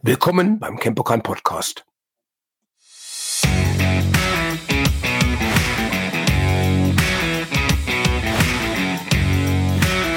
Willkommen 0.00 0.60
beim 0.60 0.78
Campokan 0.78 1.24
Podcast. 1.24 1.84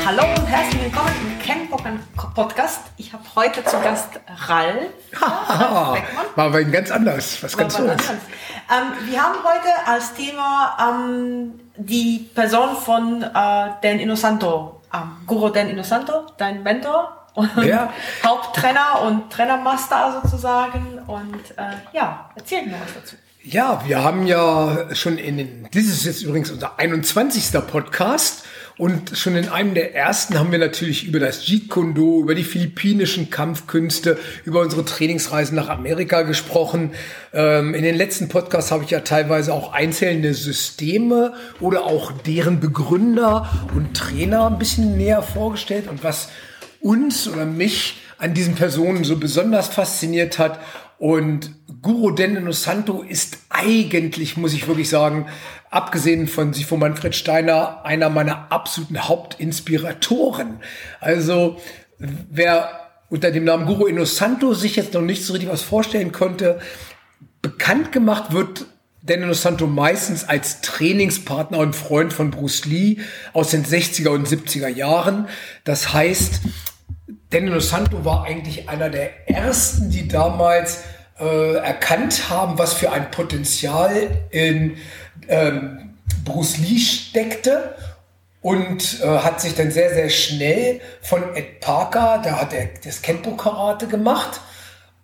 Hallo 0.05 0.23
und 0.37 0.45
herzlich 0.45 0.83
willkommen 0.83 1.09
im 1.23 1.39
Campokan 1.43 1.99
Podcast. 2.35 2.81
Ich 2.97 3.11
habe 3.11 3.23
heute 3.35 3.63
zu 3.65 3.79
Gast 3.79 4.19
Ralf. 4.47 4.91
Haha, 5.19 5.97
war 6.35 6.45
aber 6.45 6.63
ganz 6.65 6.91
anders. 6.91 7.41
Was 7.41 7.57
ganz 7.57 7.79
Neues. 7.79 8.07
Ähm, 8.07 9.09
wir 9.09 9.19
haben 9.19 9.39
heute 9.43 9.87
als 9.87 10.13
Thema 10.13 10.77
ähm, 10.79 11.59
die 11.75 12.29
Person 12.35 12.75
von 12.75 13.23
äh, 13.23 13.33
Dan 13.33 13.97
Innocento, 13.97 14.79
ähm, 14.93 15.25
Guru 15.25 15.49
Dan 15.49 15.69
Innocento, 15.69 16.27
dein 16.37 16.61
Mentor 16.61 17.20
und 17.33 17.49
ja. 17.63 17.93
Haupttrainer 18.25 19.01
und 19.05 19.29
Trainermaster 19.31 20.21
sozusagen. 20.21 20.99
Und 21.07 21.51
äh, 21.57 21.73
ja, 21.93 22.29
erzähl 22.35 22.65
mir 22.65 22.73
was 22.73 22.93
dazu. 22.93 23.15
Ja, 23.43 23.81
wir 23.87 24.03
haben 24.03 24.27
ja 24.27 24.93
schon 24.93 25.17
in 25.17 25.37
den, 25.37 25.67
dieses 25.73 25.99
ist 25.99 26.05
jetzt 26.05 26.21
übrigens 26.21 26.51
unser 26.51 26.77
21. 26.77 27.51
Podcast 27.67 28.43
und 28.77 29.17
schon 29.17 29.35
in 29.35 29.49
einem 29.49 29.73
der 29.73 29.95
ersten 29.95 30.39
haben 30.39 30.51
wir 30.51 30.59
natürlich 30.59 31.05
über 31.07 31.19
das 31.19 31.45
Jeet 31.47 31.69
Kune 31.69 31.93
über 32.19 32.35
die 32.35 32.43
philippinischen 32.43 33.29
Kampfkünste, 33.29 34.17
über 34.45 34.61
unsere 34.61 34.85
Trainingsreisen 34.85 35.55
nach 35.55 35.69
Amerika 35.69 36.21
gesprochen. 36.21 36.91
Ähm, 37.33 37.73
in 37.73 37.83
den 37.83 37.95
letzten 37.95 38.29
Podcasts 38.29 38.71
habe 38.71 38.83
ich 38.83 38.89
ja 38.89 39.01
teilweise 39.01 39.53
auch 39.53 39.73
einzelne 39.73 40.33
Systeme 40.33 41.33
oder 41.59 41.83
auch 41.85 42.11
deren 42.11 42.59
Begründer 42.59 43.49
und 43.75 43.95
Trainer 43.95 44.47
ein 44.47 44.57
bisschen 44.57 44.97
näher 44.97 45.21
vorgestellt 45.21 45.87
und 45.87 46.03
was 46.03 46.29
uns 46.81 47.27
oder 47.27 47.45
mich 47.45 48.01
an 48.17 48.33
diesen 48.33 48.55
Personen 48.55 49.03
so 49.03 49.17
besonders 49.17 49.67
fasziniert 49.67 50.39
hat. 50.39 50.59
Und 50.97 51.51
Guru 51.81 52.11
Dendeno 52.11 52.51
Santo 52.51 53.01
ist 53.01 53.39
eigentlich, 53.49 54.37
muss 54.37 54.53
ich 54.53 54.67
wirklich 54.67 54.89
sagen, 54.89 55.27
abgesehen 55.71 56.27
von 56.27 56.53
Sifo 56.53 56.77
Manfred 56.77 57.15
Steiner, 57.15 57.83
einer 57.85 58.09
meiner 58.09 58.51
absoluten 58.51 59.07
Hauptinspiratoren. 59.07 60.59
Also, 60.99 61.57
wer 61.97 62.69
unter 63.09 63.31
dem 63.31 63.45
Namen 63.45 63.65
Guru 63.65 63.87
Innocento 63.87 64.53
sich 64.53 64.75
jetzt 64.75 64.93
noch 64.93 65.01
nicht 65.01 65.25
so 65.25 65.33
richtig 65.33 65.51
was 65.51 65.63
vorstellen 65.63 66.11
konnte, 66.11 66.59
bekannt 67.41 67.91
gemacht 67.91 68.31
wird 68.31 68.65
Daniel 69.03 69.33
Santo 69.33 69.65
meistens 69.65 70.25
als 70.25 70.61
Trainingspartner 70.61 71.57
und 71.57 71.75
Freund 71.75 72.13
von 72.13 72.29
Bruce 72.29 72.65
Lee 72.65 72.97
aus 73.33 73.49
den 73.49 73.65
60er 73.65 74.09
und 74.09 74.27
70er 74.27 74.67
Jahren. 74.67 75.27
Das 75.63 75.91
heißt, 75.91 76.41
Daniel 77.31 77.61
Santo 77.61 78.03
war 78.03 78.25
eigentlich 78.25 78.67
einer 78.67 78.89
der 78.89 79.29
ersten, 79.29 79.89
die 79.89 80.07
damals 80.07 80.83
äh, 81.17 81.55
erkannt 81.55 82.29
haben, 82.29 82.59
was 82.59 82.73
für 82.73 82.91
ein 82.91 83.09
Potenzial 83.09 84.09
in 84.31 84.77
ähm, 85.29 85.95
Bruce 86.25 86.57
Lee 86.57 86.77
steckte 86.77 87.75
und 88.41 89.01
äh, 89.01 89.19
hat 89.19 89.39
sich 89.39 89.55
dann 89.55 89.71
sehr, 89.71 89.93
sehr 89.93 90.09
schnell 90.09 90.81
von 91.01 91.33
Ed 91.33 91.61
Parker, 91.61 92.21
da 92.21 92.41
hat 92.41 92.53
er 92.53 92.67
das 92.83 93.01
Kenpo-Karate 93.01 93.87
gemacht, 93.87 94.41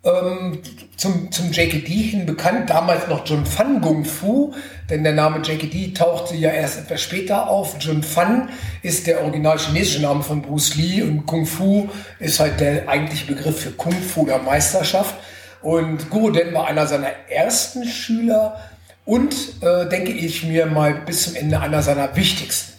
ähm, 0.04 0.62
zum, 0.96 1.30
zum 1.32 1.52
JKD 1.52 1.88
hin 1.88 2.26
bekannt, 2.26 2.70
damals 2.70 3.08
noch 3.08 3.26
Jun 3.26 3.44
Fan 3.44 3.80
Kung 3.80 4.04
Fu, 4.04 4.54
denn 4.88 5.04
der 5.04 5.12
Name 5.12 5.38
JKD 5.38 5.94
tauchte 5.94 6.36
ja 6.36 6.50
erst 6.50 6.78
etwas 6.78 7.02
später 7.02 7.48
auf. 7.48 7.76
Jun 7.80 8.02
Fan 8.02 8.48
ist 8.82 9.06
der 9.06 9.22
original 9.22 9.58
chinesische 9.58 10.02
Name 10.02 10.22
von 10.22 10.42
Bruce 10.42 10.76
Lee 10.76 11.02
und 11.02 11.26
Kung 11.26 11.46
Fu 11.46 11.88
ist 12.18 12.40
halt 12.40 12.60
der 12.60 12.88
eigentliche 12.88 13.26
Begriff 13.26 13.60
für 13.60 13.72
Kung 13.72 13.92
Fu 13.92 14.22
oder 14.22 14.38
Meisterschaft. 14.38 15.14
Und 15.60 16.08
Guru 16.10 16.30
Den 16.30 16.54
war 16.54 16.68
einer 16.68 16.86
seiner 16.86 17.10
ersten 17.28 17.84
Schüler 17.84 18.60
und, 19.04 19.34
äh, 19.62 19.88
denke 19.88 20.12
ich 20.12 20.44
mir 20.44 20.66
mal, 20.66 20.94
bis 20.94 21.24
zum 21.24 21.34
Ende 21.34 21.60
einer 21.60 21.82
seiner 21.82 22.14
wichtigsten. 22.14 22.74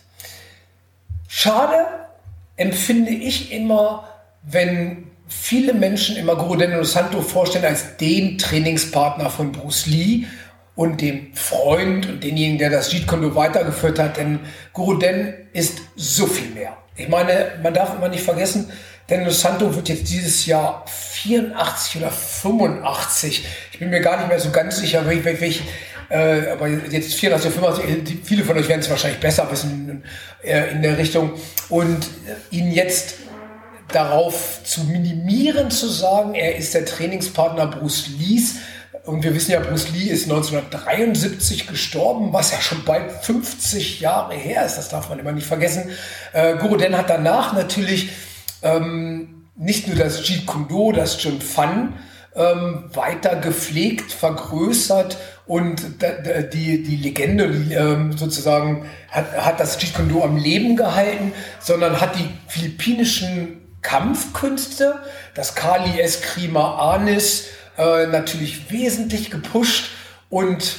Schade 1.28 1.86
empfinde 2.56 3.12
ich 3.12 3.52
immer, 3.52 4.08
wenn 4.44 5.09
viele 5.30 5.74
Menschen 5.74 6.18
immer 6.18 6.36
Guru 6.36 6.56
Den 6.56 6.84
Santo 6.84 7.22
vorstellen 7.22 7.66
als 7.66 7.98
den 7.98 8.38
Trainingspartner 8.38 9.30
von 9.30 9.52
Bruce 9.52 9.86
Lee 9.86 10.26
und 10.76 11.02
dem 11.02 11.34
Freund 11.36 12.08
und 12.08 12.24
denjenigen, 12.24 12.58
der 12.58 12.70
das 12.70 12.92
Jeet 12.92 13.08
Kune 13.08 13.36
weitergeführt 13.36 14.00
hat. 14.00 14.18
Denn 14.18 14.40
Guru 14.74 14.96
Den 14.96 15.34
ist 15.54 15.80
so 15.96 16.26
viel 16.26 16.50
mehr. 16.50 16.76
Ich 16.96 17.08
meine, 17.08 17.52
man 17.62 17.74
darf 17.74 17.96
immer 17.96 18.10
nicht 18.10 18.24
vergessen, 18.24 18.72
denn 19.10 19.30
Santo 19.30 19.74
wird 19.74 19.90
jetzt 19.90 20.10
dieses 20.10 20.46
Jahr 20.46 20.86
84 20.88 22.02
oder 22.02 22.12
85. 22.12 23.46
Ich 23.72 23.80
bin 23.80 23.90
mir 23.90 24.02
gar 24.02 24.18
nicht 24.18 24.30
mehr 24.30 24.40
so 24.40 24.52
ganz 24.52 24.78
sicher, 24.78 25.06
welch, 25.06 25.24
welch, 25.24 25.62
äh, 26.10 26.50
aber 26.50 26.68
jetzt 26.68 27.14
84 27.16 27.52
oder 27.52 27.74
85, 27.74 28.20
viele 28.24 28.44
von 28.44 28.58
euch 28.58 28.68
werden 28.68 28.82
es 28.82 28.90
wahrscheinlich 28.90 29.20
besser 29.20 29.50
wissen 29.52 30.04
äh, 30.44 30.72
in 30.72 30.82
der 30.82 30.98
Richtung. 30.98 31.34
Und 31.70 32.04
äh, 32.04 32.56
ihn 32.56 32.72
jetzt 32.72 33.16
darauf 33.92 34.62
zu 34.64 34.84
minimieren, 34.86 35.72
zu 35.72 35.88
sagen, 35.88 36.36
er 36.36 36.56
ist 36.56 36.74
der 36.74 36.86
Trainingspartner 36.86 37.68
Bruce 37.68 38.08
Lees. 38.20 38.56
Und 39.06 39.24
wir 39.24 39.34
wissen 39.34 39.52
ja, 39.52 39.60
Bruce 39.60 39.90
Lee 39.92 40.10
ist 40.10 40.24
1973 40.26 41.68
gestorben, 41.68 42.32
was 42.34 42.52
ja 42.52 42.62
schon 42.62 42.84
bald 42.86 43.12
50 43.12 44.02
Jahre 44.02 44.36
her 44.36 44.66
ist. 44.66 44.78
Das 44.78 44.90
darf 44.90 45.10
man 45.10 45.20
immer 45.20 45.32
nicht 45.32 45.48
vergessen. 45.48 45.90
Äh, 46.34 46.58
Guru 46.58 46.78
Den 46.78 46.98
hat 46.98 47.10
danach 47.10 47.54
natürlich 47.54 48.10
ähm, 48.62 49.48
nicht 49.56 49.88
nur 49.88 49.98
das 49.98 50.28
Jeet 50.28 50.46
Kune 50.46 50.68
Do, 50.70 50.92
das 50.92 51.22
Jun 51.24 51.42
Fan 51.42 51.94
ähm, 52.36 52.86
weiter 52.94 53.36
gepflegt, 53.38 54.12
vergrößert 54.12 55.18
und 55.48 55.82
die, 56.54 56.84
die 56.84 56.96
Legende 56.98 57.46
ähm, 57.46 58.16
sozusagen 58.16 58.86
hat, 59.10 59.32
hat 59.36 59.60
das 59.60 59.80
Jeet 59.82 59.94
Kune 59.94 60.10
Do 60.10 60.24
am 60.24 60.38
Leben 60.38 60.76
gehalten, 60.76 61.34
sondern 61.60 62.00
hat 62.00 62.16
die 62.16 62.30
philippinischen 62.48 63.69
Kampfkünste, 63.82 65.00
das 65.36 65.56
Kali 65.56 66.00
Eskrima 66.00 66.94
Anis, 66.94 67.46
äh, 67.78 68.08
natürlich 68.08 68.72
wesentlich 68.72 69.32
gepusht 69.32 69.92
und 70.30 70.76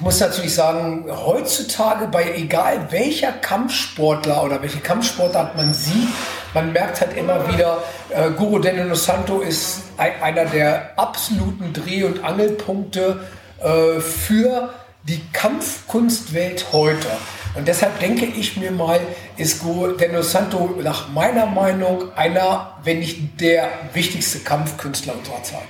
muss 0.00 0.20
natürlich 0.20 0.54
sagen, 0.54 1.06
heutzutage 1.10 2.06
bei 2.06 2.34
egal 2.36 2.86
welcher 2.90 3.32
Kampfsportler 3.32 4.44
oder 4.44 4.62
welche 4.62 4.78
Kampfsportart 4.78 5.56
man 5.56 5.74
sieht, 5.74 6.08
man 6.54 6.72
merkt 6.72 7.00
halt 7.00 7.16
immer 7.16 7.52
wieder, 7.52 7.82
äh, 8.10 8.30
Guru 8.30 8.58
Daniel 8.60 8.94
Santo 8.94 9.40
ist 9.40 9.82
ein, 9.96 10.12
einer 10.22 10.44
der 10.44 10.98
absoluten 10.98 11.72
Dreh- 11.72 12.04
und 12.04 12.24
Angelpunkte 12.24 13.20
äh, 13.60 14.00
für 14.00 14.72
die 15.04 15.22
Kampfkunstwelt 15.32 16.66
heute. 16.72 17.08
Und 17.54 17.66
deshalb 17.66 17.98
denke 17.98 18.26
ich 18.26 18.56
mir 18.56 18.70
mal, 18.70 19.00
ist 19.36 19.62
Deno 20.00 20.22
Santo 20.22 20.78
nach 20.82 21.08
meiner 21.08 21.46
Meinung 21.46 22.12
einer, 22.14 22.78
wenn 22.84 23.00
nicht 23.00 23.40
der 23.40 23.68
wichtigste 23.92 24.40
Kampfkünstler 24.40 25.14
unserer 25.14 25.42
Zeit. 25.42 25.68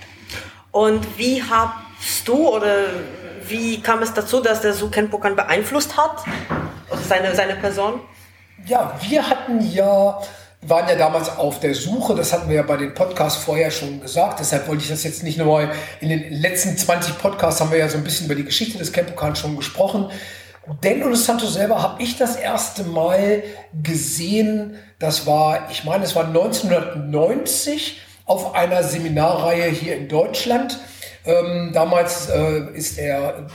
Und 0.71 1.06
wie 1.16 1.43
hast 1.43 2.27
du 2.27 2.49
oder 2.49 2.87
wie 3.47 3.81
kam 3.81 4.03
es 4.03 4.12
dazu, 4.12 4.41
dass 4.41 4.61
der 4.61 4.75
Suken 4.75 5.09
Pokan 5.09 5.34
beeinflusst 5.37 5.97
hat? 5.97 6.25
Also 6.91 7.03
seine, 7.05 7.34
seine 7.34 7.55
Person? 7.56 8.00
Ja, 8.66 8.99
wir 9.09 9.28
hatten 9.28 9.60
ja 9.71 10.21
waren 10.68 10.88
ja 10.88 10.94
damals 10.94 11.36
auf 11.36 11.60
der 11.60 11.74
Suche, 11.74 12.14
das 12.14 12.32
hatten 12.32 12.48
wir 12.48 12.56
ja 12.56 12.62
bei 12.62 12.76
den 12.76 12.94
Podcasts 12.94 13.42
vorher 13.42 13.70
schon 13.70 14.00
gesagt, 14.00 14.40
deshalb 14.40 14.68
wollte 14.68 14.82
ich 14.82 14.88
das 14.88 15.04
jetzt 15.04 15.22
nicht 15.22 15.38
nur 15.38 15.68
in 16.00 16.08
den 16.08 16.32
letzten 16.32 16.76
20 16.76 17.18
Podcasts 17.18 17.60
haben 17.60 17.70
wir 17.70 17.78
ja 17.78 17.88
so 17.88 17.98
ein 17.98 18.04
bisschen 18.04 18.26
über 18.26 18.34
die 18.34 18.44
Geschichte 18.44 18.78
des 18.78 18.92
Campokan 18.92 19.36
schon 19.36 19.56
gesprochen. 19.56 20.10
Den 20.84 21.02
und 21.02 21.16
Santo 21.16 21.46
selber 21.46 21.82
habe 21.82 22.02
ich 22.02 22.18
das 22.18 22.36
erste 22.36 22.84
Mal 22.84 23.42
gesehen, 23.82 24.76
das 24.98 25.26
war, 25.26 25.70
ich 25.70 25.84
meine, 25.84 26.04
es 26.04 26.14
war 26.14 26.26
1990 26.26 28.00
auf 28.26 28.54
einer 28.54 28.82
Seminarreihe 28.82 29.71
hier 29.71 29.97
in 29.97 30.09
Deutschland. 30.09 30.78
Ähm, 31.24 31.71
damals 31.72 32.28
äh, 32.28 32.71
ist 32.74 32.98
er 32.98 33.47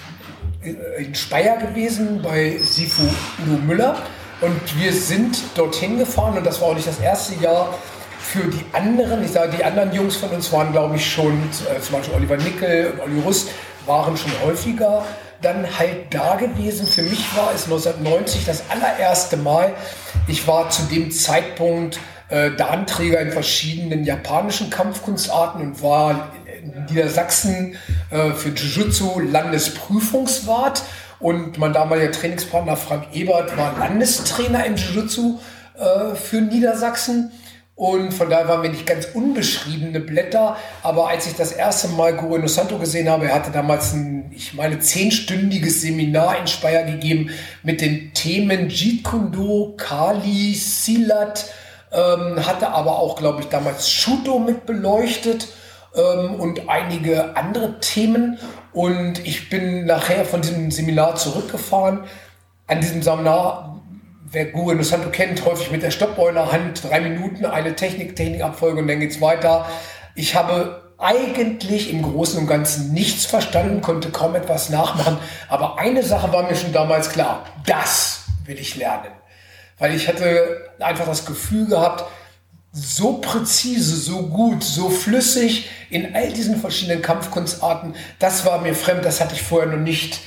in 0.97 1.13
Speyer 1.13 1.57
gewesen 1.57 2.21
bei 2.23 2.57
Sifu 2.57 3.03
Udo 3.43 3.57
Müller 3.61 3.97
und 4.41 4.79
wir 4.79 4.91
sind 4.93 5.37
dorthin 5.55 5.99
gefahren 5.99 6.37
und 6.37 6.45
das 6.45 6.61
war 6.61 6.69
auch 6.69 6.75
nicht 6.75 6.87
das 6.87 6.99
erste 6.99 7.35
Jahr 7.35 7.73
für 8.19 8.43
die 8.43 8.65
anderen. 8.73 9.23
Ich 9.23 9.31
sage, 9.31 9.55
die 9.57 9.63
anderen 9.63 9.93
Jungs 9.93 10.15
von 10.15 10.29
uns 10.29 10.51
waren, 10.51 10.71
glaube 10.71 10.95
ich, 10.95 11.11
schon, 11.11 11.33
äh, 11.33 11.79
zum 11.79 11.97
Beispiel 11.97 12.15
Oliver 12.15 12.37
Nickel 12.37 12.91
und 12.91 13.01
Olli 13.01 13.21
Rust, 13.21 13.49
waren 13.85 14.15
schon 14.15 14.31
häufiger 14.45 15.05
dann 15.41 15.67
halt 15.77 16.13
da 16.13 16.35
gewesen. 16.35 16.87
Für 16.87 17.03
mich 17.03 17.35
war 17.35 17.51
es 17.53 17.65
1990 17.65 18.45
das 18.45 18.63
allererste 18.69 19.37
Mal. 19.37 19.73
Ich 20.27 20.47
war 20.47 20.69
zu 20.69 20.83
dem 20.83 21.11
Zeitpunkt 21.11 21.99
äh, 22.29 22.51
Danträger 22.51 23.19
in 23.19 23.31
verschiedenen 23.31 24.05
japanischen 24.05 24.69
Kampfkunstarten 24.69 25.61
und 25.61 25.83
war 25.83 26.31
in 26.61 26.85
Niedersachsen 26.85 27.75
äh, 28.09 28.31
für 28.31 28.49
Jiu-Jitsu 28.49 29.19
Landesprüfungswart 29.19 30.81
und 31.23 31.57
mein 31.57 31.71
damaliger 31.71 32.11
Trainingspartner 32.11 32.75
Frank 32.75 33.07
Ebert 33.13 33.55
war 33.57 33.77
Landestrainer 33.79 34.65
im 34.65 34.75
Jiu-Jitsu 34.75 35.39
äh, 35.79 36.15
für 36.15 36.41
Niedersachsen. 36.41 37.31
Und 37.75 38.13
von 38.13 38.29
daher 38.29 38.49
waren 38.49 38.61
wir 38.61 38.69
nicht 38.69 38.85
ganz 38.85 39.07
unbeschriebene 39.13 40.01
Blätter. 40.01 40.57
Aber 40.83 41.07
als 41.07 41.25
ich 41.25 41.35
das 41.35 41.53
erste 41.53 41.87
Mal 41.87 42.15
Guru 42.17 42.37
no 42.37 42.47
Santo 42.47 42.77
gesehen 42.77 43.09
habe, 43.09 43.27
er 43.27 43.35
hatte 43.35 43.51
damals 43.51 43.93
ein, 43.93 44.31
ich 44.35 44.53
meine, 44.53 44.79
zehnstündiges 44.79 45.81
Seminar 45.81 46.39
in 46.39 46.47
Speyer 46.47 46.83
gegeben 46.83 47.29
mit 47.63 47.79
den 47.79 48.13
Themen 48.13 48.67
Jeet 48.67 49.05
Kune 49.05 49.73
Kali, 49.77 50.53
Silat, 50.53 51.45
ähm, 51.93 52.45
hatte 52.45 52.67
aber 52.67 52.99
auch, 52.99 53.15
glaube 53.15 53.41
ich, 53.41 53.47
damals 53.47 53.89
Shuto 53.89 54.39
mit 54.39 54.65
beleuchtet 54.65 55.47
ähm, 55.95 56.35
und 56.35 56.69
einige 56.69 57.35
andere 57.35 57.79
Themen. 57.79 58.39
Und 58.71 59.25
ich 59.25 59.49
bin 59.49 59.85
nachher 59.85 60.25
von 60.25 60.41
diesem 60.41 60.71
Seminar 60.71 61.15
zurückgefahren. 61.15 62.05
An 62.67 62.81
diesem 62.81 63.01
Seminar 63.01 63.73
wer 64.33 64.45
Google 64.45 64.75
no 64.75 64.83
Santo 64.83 65.09
kennt, 65.09 65.45
häufig 65.45 65.71
mit 65.71 65.83
der 65.83 65.91
Stoppbeulerhand, 65.91 66.83
drei 66.83 66.99
Minuten, 66.99 67.45
eine 67.45 67.75
Technik, 67.75 68.15
Technikabfolge 68.15 68.81
und 68.81 68.87
dann 68.87 68.99
geht's 68.99 69.21
weiter. 69.21 69.67
Ich 70.15 70.35
habe 70.35 70.91
eigentlich 70.97 71.91
im 71.91 72.01
Großen 72.01 72.39
und 72.39 72.47
Ganzen 72.47 72.93
nichts 72.93 73.25
verstanden, 73.25 73.81
konnte 73.81 74.09
kaum 74.09 74.35
etwas 74.35 74.69
nachmachen, 74.69 75.17
aber 75.49 75.77
eine 75.77 76.03
Sache 76.03 76.33
war 76.33 76.43
mir 76.43 76.55
schon 76.55 76.73
damals 76.73 77.09
klar, 77.09 77.45
das 77.65 78.23
will 78.45 78.59
ich 78.59 78.75
lernen. 78.75 79.11
Weil 79.77 79.95
ich 79.95 80.07
hatte 80.07 80.71
einfach 80.79 81.05
das 81.05 81.25
Gefühl 81.25 81.67
gehabt, 81.67 82.05
so 82.73 83.19
präzise, 83.19 83.95
so 83.95 84.23
gut, 84.23 84.63
so 84.63 84.89
flüssig 84.89 85.69
in 85.91 86.15
all 86.15 86.33
diesen 86.33 86.59
verschiedenen 86.59 87.03
Kampfkunstarten, 87.03 87.93
das 88.17 88.45
war 88.45 88.61
mir 88.61 88.73
fremd, 88.73 89.05
das 89.05 89.21
hatte 89.21 89.35
ich 89.35 89.43
vorher 89.43 89.71
noch 89.71 89.79
nicht 89.79 90.19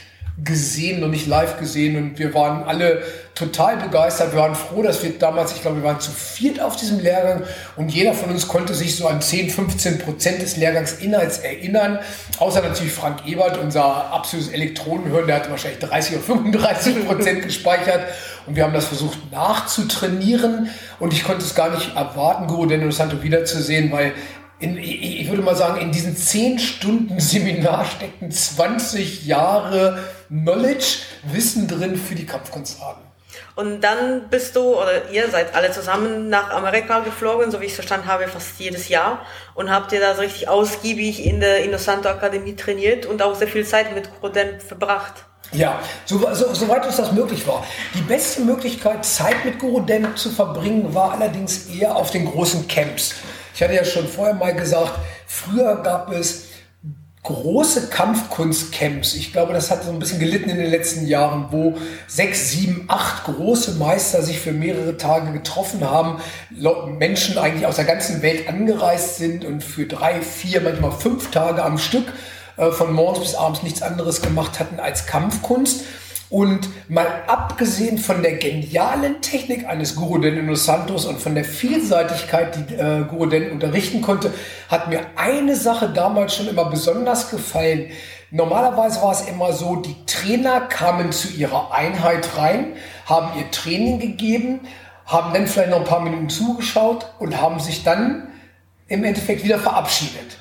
gesehen, 0.45 1.01
noch 1.01 1.09
nicht 1.09 1.27
live 1.27 1.59
gesehen 1.59 1.97
und 1.97 2.19
wir 2.19 2.35
waren 2.35 2.65
alle 2.65 3.03
total 3.35 3.79
begeistert. 3.79 4.33
Wir 4.33 4.41
waren 4.41 4.55
froh, 4.55 4.83
dass 4.83 5.03
wir 5.03 5.19
damals, 5.19 5.53
ich 5.53 5.63
glaube, 5.63 5.79
wir 5.79 5.85
waren 5.85 6.01
zu 6.01 6.11
viert 6.11 6.61
auf 6.61 6.77
diesem 6.77 7.01
Lehrgang 7.01 7.43
und 7.77 7.89
jeder 7.89 8.13
von 8.13 8.31
uns 8.31 8.47
konnte 8.47 8.75
sich 8.75 8.97
so 8.97 9.07
an 9.09 9.23
10, 9.23 9.49
15 9.49 9.99
Prozent 9.99 10.43
des 10.43 10.59
Lehrgangsinhalts 10.59 11.39
erinnern. 11.39 12.01
Außer 12.39 12.61
natürlich 12.61 12.93
Frank 12.93 13.27
Ebert, 13.27 13.57
unser 13.59 14.13
absolutes 14.13 14.53
Elektronenhirn, 14.53 15.27
der 15.27 15.37
hatte 15.37 15.51
wahrscheinlich 15.51 15.81
30 15.81 16.17
oder 16.17 16.25
35 16.25 17.07
Prozent 17.07 17.43
gespeichert 17.43 18.01
und 18.47 18.57
wir 18.57 18.65
haben 18.65 18.75
das 18.75 18.87
versucht 18.87 19.33
nachzutrainieren 19.33 20.69
und 20.99 21.15
ich 21.15 21.25
konnte 21.25 21.45
es 21.45 21.55
gar 21.55 21.71
nicht 21.71 21.97
erwarten, 21.97 22.47
Guru 22.47 22.67
Deno 22.67 22.91
Santo 22.91 23.23
wiederzusehen, 23.23 23.91
weil 23.91 24.13
in, 24.59 24.79
ich 24.79 25.29
würde 25.29 25.43
mal 25.43 25.57
sagen, 25.57 25.81
in 25.81 25.93
diesen 25.93 26.17
10 26.17 26.59
Stunden 26.59 27.21
Seminar 27.21 27.85
steckten 27.85 28.31
20 28.31 29.27
Jahre 29.27 29.99
Knowledge, 30.29 30.99
Wissen 31.25 31.69
drin 31.69 31.97
für 31.97 32.15
die 32.15 32.27
Kampfkunstarten. 32.27 33.03
Und 33.55 33.81
dann 33.81 34.29
bist 34.29 34.57
du 34.57 34.81
oder 34.81 35.11
ihr 35.11 35.29
seid 35.31 35.55
alle 35.55 35.71
zusammen 35.71 36.29
nach 36.29 36.51
Amerika 36.51 37.01
geflogen, 37.01 37.51
so 37.51 37.61
wie 37.61 37.65
ich 37.65 37.71
es 37.71 37.77
verstanden 37.77 38.07
habe, 38.07 38.29
fast 38.29 38.59
jedes 38.59 38.89
Jahr 38.89 39.25
und 39.55 39.71
habt 39.71 39.93
ihr 39.93 40.01
da 40.01 40.15
so 40.15 40.23
richtig 40.23 40.49
ausgiebig 40.49 41.25
in 41.25 41.41
der 41.41 41.65
Innosanto 41.65 42.09
Akademie 42.09 42.55
trainiert 42.55 43.07
und 43.07 43.23
auch 43.23 43.35
sehr 43.35 43.49
viel 43.49 43.67
Zeit 43.67 43.95
mit 43.95 44.09
Groden 44.21 44.61
verbracht. 44.61 45.25
Ja, 45.53 45.81
so, 46.05 46.19
so, 46.35 46.53
soweit 46.53 46.85
uns 46.87 46.97
das 46.97 47.13
möglich 47.13 47.47
war. 47.47 47.65
Die 47.95 48.03
beste 48.03 48.43
Möglichkeit, 48.43 49.05
Zeit 49.05 49.45
mit 49.45 49.59
Goroden 49.59 50.17
zu 50.17 50.31
verbringen, 50.31 50.93
war 50.95 51.13
allerdings 51.13 51.69
eher 51.69 51.95
auf 51.95 52.11
den 52.11 52.27
großen 52.27 52.67
Camps. 52.67 53.15
Ich 53.55 53.63
hatte 53.63 53.75
ja 53.75 53.85
schon 53.85 54.07
vorher 54.07 54.35
mal 54.35 54.55
gesagt, 54.55 54.99
früher 55.27 55.77
gab 55.77 56.13
es 56.13 56.46
große 57.27 57.89
Kampfkunstcamps. 57.89 59.15
Ich 59.15 59.33
glaube, 59.33 59.53
das 59.53 59.71
hat 59.71 59.83
so 59.83 59.91
ein 59.91 59.99
bisschen 59.99 60.21
gelitten 60.21 60.49
in 60.49 60.59
den 60.59 60.71
letzten 60.71 61.07
Jahren, 61.07 61.47
wo 61.51 61.77
sechs, 62.07 62.51
sieben, 62.51 62.85
acht 62.87 63.25
große 63.25 63.73
Meister 63.73 64.23
sich 64.23 64.39
für 64.39 64.53
mehrere 64.53 64.97
Tage 64.97 65.33
getroffen 65.33 65.81
haben, 65.89 66.21
Menschen 66.99 67.37
eigentlich 67.37 67.67
aus 67.67 67.77
der 67.77 67.85
ganzen 67.85 68.23
Welt 68.23 68.49
angereist 68.49 69.17
sind 69.17 69.45
und 69.45 69.65
für 69.65 69.87
drei, 69.87 70.21
vier, 70.21 70.61
manchmal 70.61 70.93
fünf 70.93 71.33
Tage 71.33 71.65
am 71.65 71.79
Stück 71.79 72.13
äh, 72.57 72.71
von 72.71 72.93
morgens 72.93 73.21
bis 73.21 73.35
abends 73.35 73.65
nichts 73.65 73.83
anderes 73.83 74.23
gemacht 74.23 74.61
hatten 74.61 74.79
als 74.79 75.07
Kampfkunst. 75.07 75.83
Und 76.29 76.69
mal 76.89 77.07
abgesehen 77.29 77.99
von 77.99 78.23
der 78.23 78.37
genialen 78.37 79.21
Technik 79.21 79.69
eines 79.69 79.95
Guru 79.95 80.19
Den 80.19 80.55
Santos 80.57 81.07
und 81.07 81.21
von 81.21 81.37
der 81.37 81.45
Vielseitigkeit, 81.45 82.57
die 82.57 82.75
äh, 82.75 83.05
Guru 83.05 83.27
Den 83.27 83.53
unterrichten 83.53 84.03
konnte, 84.03 84.33
hat 84.69 84.89
mir 84.89 85.01
eine 85.15 85.55
Sache 85.55 85.89
damals 85.89 86.35
schon 86.35 86.49
immer 86.49 86.65
besonders 86.65 87.31
gefallen. 87.31 87.91
Normalerweise 88.33 89.01
war 89.03 89.13
es 89.13 89.29
immer 89.29 89.53
so, 89.53 89.77
die 89.77 89.95
Trainer 90.07 90.63
kamen 90.63 91.13
zu 91.13 91.29
ihrer 91.29 91.73
Einheit 91.73 92.37
rein, 92.37 92.73
haben 93.07 93.39
ihr 93.39 93.49
Training 93.53 94.01
gegeben, 94.01 94.61
haben 95.05 95.33
dann 95.33 95.47
vielleicht 95.47 95.71
noch 95.71 95.79
ein 95.79 95.85
paar 95.85 96.01
Minuten 96.01 96.29
zugeschaut 96.29 97.07
und 97.21 97.41
haben 97.41 97.61
sich 97.61 97.85
dann 97.85 98.27
im 98.89 99.05
Endeffekt 99.05 99.45
wieder 99.45 99.61
verabschiedet. 99.61 100.39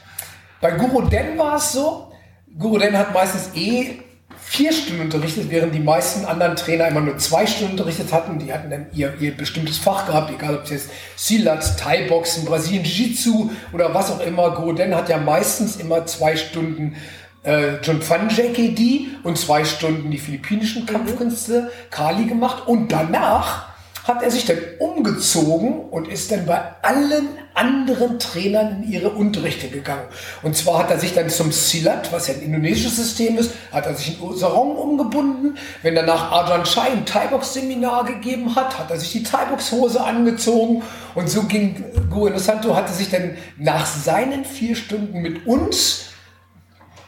Bei 0.62 0.72
Guru 0.72 1.02
Den 1.02 1.38
war 1.38 1.58
es 1.58 1.74
so, 1.74 2.12
Guru 2.58 2.80
Den 2.80 2.98
hat 2.98 3.14
meistens 3.14 3.52
eh 3.56 4.00
vier 4.47 4.71
Stunden 4.71 5.01
unterrichtet, 5.01 5.47
während 5.50 5.74
die 5.74 5.80
meisten 5.80 6.24
anderen 6.25 6.56
Trainer 6.56 6.88
immer 6.88 7.01
nur 7.01 7.18
zwei 7.18 7.47
Stunden 7.47 7.71
unterrichtet 7.71 8.13
hatten. 8.13 8.38
Die 8.39 8.53
hatten 8.53 8.69
dann 8.69 8.86
ihr, 8.94 9.13
ihr 9.19 9.36
bestimmtes 9.36 9.77
Fach 9.77 10.06
gehabt, 10.06 10.31
egal 10.31 10.56
ob 10.56 10.63
es 10.65 10.69
jetzt 10.69 10.89
Silat, 11.15 11.77
Thai-Boxen, 11.80 12.45
Brasilien, 12.45 12.83
Jiu-Jitsu 12.83 13.50
oder 13.74 13.94
was 13.94 14.12
auch 14.12 14.19
immer. 14.21 14.51
Goden 14.51 14.95
hat 14.95 15.09
ja 15.09 15.18
meistens 15.18 15.77
immer 15.77 16.06
zwei 16.06 16.36
Stunden 16.36 16.95
äh, 17.44 17.77
John 17.81 18.01
Fan 18.01 18.30
JKD 18.30 19.07
und 19.24 19.38
zwei 19.38 19.65
Stunden 19.65 20.12
die 20.12 20.19
philippinischen 20.19 20.83
mhm. 20.83 20.88
Kampfkünste 20.88 21.71
Kali 21.89 22.25
gemacht 22.25 22.68
und 22.68 22.91
danach 22.91 23.75
hat 24.06 24.22
er 24.22 24.30
sich 24.30 24.46
dann 24.46 24.60
umgezogen 24.78 25.90
und 25.90 26.07
ist 26.07 26.31
dann 26.31 26.46
bei 26.46 26.62
allen 26.84 27.28
anderen 27.56 28.19
Trainern 28.19 28.84
in 28.84 28.92
ihre 28.92 29.10
Unterrichte 29.10 29.68
gegangen. 29.68 30.04
Und 30.44 30.56
zwar 30.56 30.80
hat 30.80 30.92
er 30.92 31.00
sich 31.00 31.16
dann 31.16 31.30
zum 31.30 31.52
Silat, 31.52 32.12
was 32.12 32.28
ja 32.28 32.36
ein 32.36 32.42
indonesisches 32.42 32.98
System 32.98 33.38
ist, 33.38 33.52
hat 33.72 33.88
er 33.88 33.96
sich 33.96 34.22
in 34.22 34.38
Sarong 34.38 34.75
umgebunden. 34.75 35.57
Wenn 35.81 35.96
danach 35.96 36.31
Arjan 36.31 36.66
Chai 36.66 36.92
ein 36.92 37.06
Thai-Box-Seminar 37.06 38.06
gegeben 38.06 38.56
hat, 38.56 38.78
hat 38.78 38.92
er 38.92 39.00
sich 39.00 39.12
die 39.12 39.24
Thai-Box-Hose 39.24 40.04
angezogen. 40.04 40.84
Und 41.16 41.28
so 41.28 41.44
ging 41.44 41.84
Goeno 42.12 42.38
Santo, 42.38 42.75
hatte 42.75 42.94
sich 42.94 43.10
dann 43.10 43.36
nach 43.58 43.88
seinen 43.88 44.46
vier 44.46 44.75
Stunden 44.75 45.22
mit 45.22 45.48
uns 45.48 46.12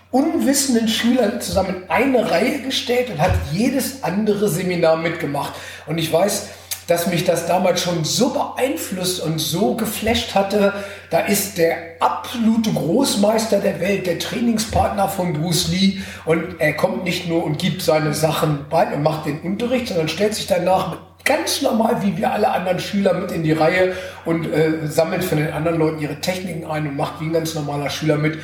unwissenden 0.10 0.88
Schülern 0.88 1.42
zusammen 1.42 1.84
eine 1.90 2.32
Reihe 2.32 2.62
gestellt 2.62 3.10
und 3.10 3.22
hat 3.22 3.34
jedes 3.52 4.04
andere 4.04 4.50
Seminar 4.50 4.96
mitgemacht. 4.98 5.54
Und 5.86 5.98
ich 5.98 6.12
weiß, 6.12 6.48
dass 6.88 7.08
mich 7.08 7.26
das 7.26 7.46
damals 7.46 7.82
schon 7.82 8.06
so 8.06 8.30
beeinflusst 8.30 9.22
und 9.22 9.40
so 9.40 9.76
geflasht 9.76 10.34
hatte. 10.34 10.74
Da 11.10 11.20
ist 11.20 11.58
der 11.58 11.76
absolute 12.00 12.72
Großmeister 12.72 13.60
der 13.60 13.80
Welt, 13.80 14.08
der 14.08 14.20
Trainingspartner 14.20 15.10
von 15.10 15.34
Bruce 15.34 15.68
Lee 15.68 16.00
und 16.26 16.60
er 16.60 16.74
kommt 16.74 17.04
nicht 17.04 17.28
nur 17.28 17.44
und 17.44 17.60
gibt 17.60 17.82
seine 17.82 18.14
Sachen 18.14 18.66
bei 18.70 18.88
und 18.94 19.04
macht 19.04 19.26
den 19.26 19.42
Unterricht, 19.42 19.90
sondern 19.90 20.08
stellt 20.08 20.34
sich 20.34 20.48
danach 20.48 20.98
ganz 21.26 21.62
normal 21.62 22.02
wie 22.04 22.18
wir 22.18 22.32
alle 22.32 22.50
anderen 22.50 22.80
Schüler 22.80 23.14
mit 23.14 23.32
in 23.32 23.44
die 23.44 23.52
Reihe 23.52 23.94
und 24.24 24.52
äh, 24.52 24.88
sammelt 24.88 25.26
von 25.26 25.38
den 25.38 25.52
anderen 25.52 25.78
Leuten 25.78 26.00
ihre 26.00 26.22
Techniken 26.22 26.66
ein 26.66 26.88
und 26.88 26.96
macht 26.96 27.20
wie 27.20 27.26
ein 27.26 27.34
ganz 27.34 27.54
normaler 27.54 27.90
Schüler 27.90 28.16
mit. 28.16 28.40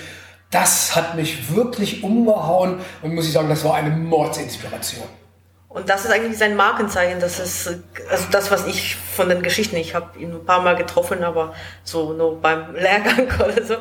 Das 0.52 0.96
hat 0.96 1.16
mich 1.16 1.56
wirklich 1.56 2.04
umgehauen 2.04 2.76
und 3.02 3.16
muss 3.16 3.26
ich 3.26 3.32
sagen, 3.32 3.50
das 3.50 3.64
war 3.64 3.76
eine 3.76 3.90
Mordsinspiration. 3.90 5.23
Und 5.74 5.90
das 5.90 6.06
ist 6.06 6.12
eigentlich 6.12 6.38
sein 6.38 6.56
Markenzeichen. 6.56 7.20
Das 7.20 7.40
ist 7.40 7.80
also 8.10 8.26
das, 8.30 8.52
was 8.52 8.68
ich 8.68 8.96
von 8.96 9.28
den 9.28 9.42
Geschichten. 9.42 9.76
Ich 9.76 9.96
habe 9.96 10.20
ihn 10.20 10.32
ein 10.32 10.46
paar 10.46 10.62
Mal 10.62 10.76
getroffen, 10.76 11.24
aber 11.24 11.56
so 11.84 12.14
nur 12.14 12.40
beim 12.40 12.76
Lehrgang 12.76 13.28
oder 13.40 13.64
so. 13.64 13.76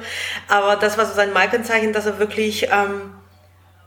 Aber 0.49 0.77
das 0.77 0.97
war 0.97 1.05
so 1.05 1.13
sein 1.13 1.35
Markenzeichen, 1.35 1.93
dass 1.93 2.07
er 2.07 2.19
wirklich 2.19 2.69
ähm, 2.73 3.13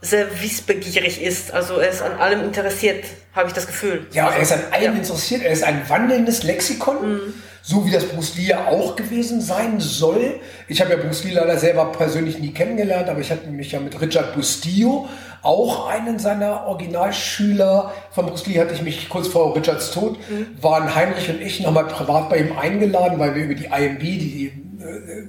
sehr 0.00 0.26
wissbegierig 0.42 1.22
ist. 1.22 1.52
Also 1.52 1.76
er 1.76 1.90
ist 1.90 2.02
an 2.02 2.12
allem 2.18 2.44
interessiert, 2.44 3.04
habe 3.32 3.48
ich 3.48 3.54
das 3.54 3.66
Gefühl. 3.66 4.06
Ja, 4.12 4.30
er 4.30 4.40
ist 4.40 4.52
an 4.52 4.60
allem 4.70 4.94
ja. 4.94 5.00
interessiert. 5.00 5.42
Er 5.42 5.50
ist 5.50 5.64
ein 5.64 5.88
wandelndes 5.88 6.42
Lexikon. 6.42 7.14
Mhm. 7.14 7.34
So 7.62 7.84
wie 7.84 7.90
das 7.90 8.04
Bruce 8.04 8.36
Lee 8.36 8.46
ja 8.46 8.68
auch 8.68 8.94
gewesen 8.94 9.40
sein 9.40 9.80
soll. 9.80 10.38
Ich 10.68 10.80
habe 10.80 10.92
ja 10.92 10.98
Bruce 10.98 11.24
Lee 11.24 11.32
leider 11.32 11.58
selber 11.58 11.90
persönlich 11.90 12.38
nie 12.38 12.52
kennengelernt, 12.52 13.08
aber 13.08 13.18
ich 13.18 13.32
hatte 13.32 13.48
mich 13.48 13.72
ja 13.72 13.80
mit 13.80 14.00
Richard 14.00 14.36
Bustillo 14.36 15.08
auch 15.42 15.88
einen 15.88 16.18
seiner 16.18 16.66
Originalschüler 16.66 17.92
von 18.10 18.26
Bruce 18.26 18.46
Lee 18.46 18.60
hatte 18.60 18.74
ich 18.74 18.82
mich 18.82 19.08
kurz 19.08 19.28
vor 19.28 19.54
Richards 19.56 19.90
Tod, 19.90 20.18
mhm. 20.28 20.46
waren 20.60 20.94
Heinrich 20.94 21.28
und 21.28 21.40
ich 21.40 21.60
nochmal 21.60 21.86
privat 21.86 22.28
bei 22.28 22.38
ihm 22.38 22.56
eingeladen, 22.56 23.18
weil 23.18 23.34
wir 23.34 23.44
über 23.44 23.54
die 23.54 23.66
IMB, 23.66 24.00
die 24.00 24.46
äh, 24.80 25.22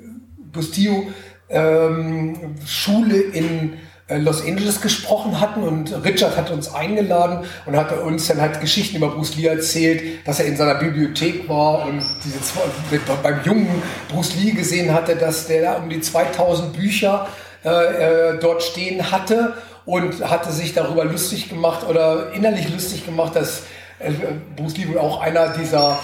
Bustillo 0.51 1.07
ähm, 1.49 2.55
Schule 2.65 3.19
in 3.19 3.73
Los 4.09 4.41
Angeles 4.45 4.79
gesprochen 4.79 5.41
hatten 5.41 5.63
und 5.63 5.93
Richard 6.05 6.37
hat 6.37 6.49
uns 6.49 6.73
eingeladen 6.73 7.45
und 7.65 7.75
hat 7.75 7.91
uns 7.99 8.27
dann 8.27 8.39
halt 8.39 8.61
Geschichten 8.61 8.95
über 8.95 9.09
Bruce 9.09 9.35
Lee 9.35 9.47
erzählt, 9.47 10.25
dass 10.25 10.39
er 10.39 10.45
in 10.45 10.55
seiner 10.55 10.75
Bibliothek 10.75 11.49
war 11.49 11.85
und 11.85 12.01
diese, 12.23 12.39
beim 13.21 13.41
jungen 13.43 13.83
Bruce 14.07 14.35
Lee 14.35 14.51
gesehen 14.51 14.93
hatte, 14.93 15.17
dass 15.17 15.47
der 15.47 15.61
da 15.61 15.73
um 15.73 15.89
die 15.89 15.99
2000 15.99 16.71
Bücher 16.71 17.27
äh, 17.65 17.69
äh, 17.69 18.39
dort 18.39 18.63
stehen 18.63 19.11
hatte 19.11 19.55
und 19.85 20.23
hatte 20.29 20.53
sich 20.53 20.73
darüber 20.73 21.03
lustig 21.03 21.49
gemacht 21.49 21.85
oder 21.85 22.31
innerlich 22.31 22.71
lustig 22.71 23.05
gemacht, 23.05 23.35
dass 23.35 23.63
äh, 23.99 24.11
Bruce 24.55 24.77
Lee 24.77 24.87
wohl 24.87 24.99
auch 24.99 25.19
einer 25.19 25.49
dieser 25.49 25.99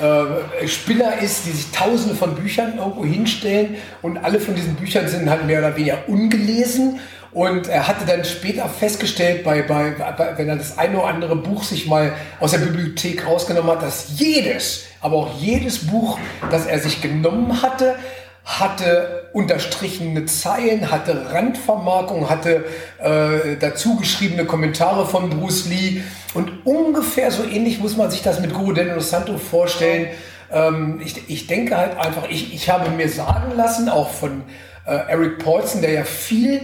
äh, 0.00 0.66
Spinner 0.66 1.18
ist, 1.20 1.46
die 1.46 1.52
sich 1.52 1.70
tausende 1.70 2.16
von 2.16 2.34
Büchern 2.34 2.78
irgendwo 2.78 3.04
hinstellen 3.04 3.76
und 4.02 4.18
alle 4.18 4.40
von 4.40 4.56
diesen 4.56 4.74
Büchern 4.74 5.06
sind 5.06 5.30
halt 5.30 5.46
mehr 5.46 5.60
oder 5.60 5.76
weniger 5.76 5.98
ungelesen. 6.08 6.98
Und 7.34 7.66
er 7.66 7.88
hatte 7.88 8.06
dann 8.06 8.24
später 8.24 8.68
festgestellt, 8.68 9.42
bei, 9.42 9.62
bei, 9.62 9.90
bei, 9.90 10.38
wenn 10.38 10.48
er 10.48 10.54
das 10.54 10.78
eine 10.78 10.98
oder 11.00 11.08
andere 11.08 11.34
Buch 11.34 11.64
sich 11.64 11.88
mal 11.88 12.12
aus 12.38 12.52
der 12.52 12.58
Bibliothek 12.58 13.26
rausgenommen 13.26 13.72
hat, 13.72 13.82
dass 13.82 14.06
jedes, 14.16 14.84
aber 15.00 15.16
auch 15.16 15.40
jedes 15.40 15.88
Buch, 15.88 16.16
das 16.52 16.66
er 16.66 16.78
sich 16.78 17.02
genommen 17.02 17.60
hatte, 17.60 17.96
hatte 18.44 19.30
unterstrichene 19.32 20.26
Zeilen, 20.26 20.92
hatte 20.92 21.32
Randvermarkungen, 21.32 22.30
hatte 22.30 22.66
äh, 23.02 23.56
dazu 23.58 23.96
geschriebene 23.96 24.44
Kommentare 24.44 25.04
von 25.04 25.30
Bruce 25.30 25.66
Lee. 25.66 26.02
Und 26.34 26.64
ungefähr 26.64 27.32
so 27.32 27.42
ähnlich 27.42 27.80
muss 27.80 27.96
man 27.96 28.12
sich 28.12 28.22
das 28.22 28.38
mit 28.38 28.54
Guru 28.54 28.72
Deno 28.74 29.00
Santo 29.00 29.38
vorstellen. 29.38 30.06
Ähm, 30.52 31.00
ich, 31.04 31.28
ich 31.28 31.48
denke 31.48 31.76
halt 31.76 31.98
einfach, 31.98 32.28
ich, 32.30 32.54
ich 32.54 32.70
habe 32.70 32.90
mir 32.90 33.08
sagen 33.08 33.56
lassen, 33.56 33.88
auch 33.88 34.10
von 34.10 34.42
äh, 34.86 34.92
Eric 35.08 35.42
Paulson, 35.42 35.82
der 35.82 35.90
ja 35.90 36.04
viel 36.04 36.60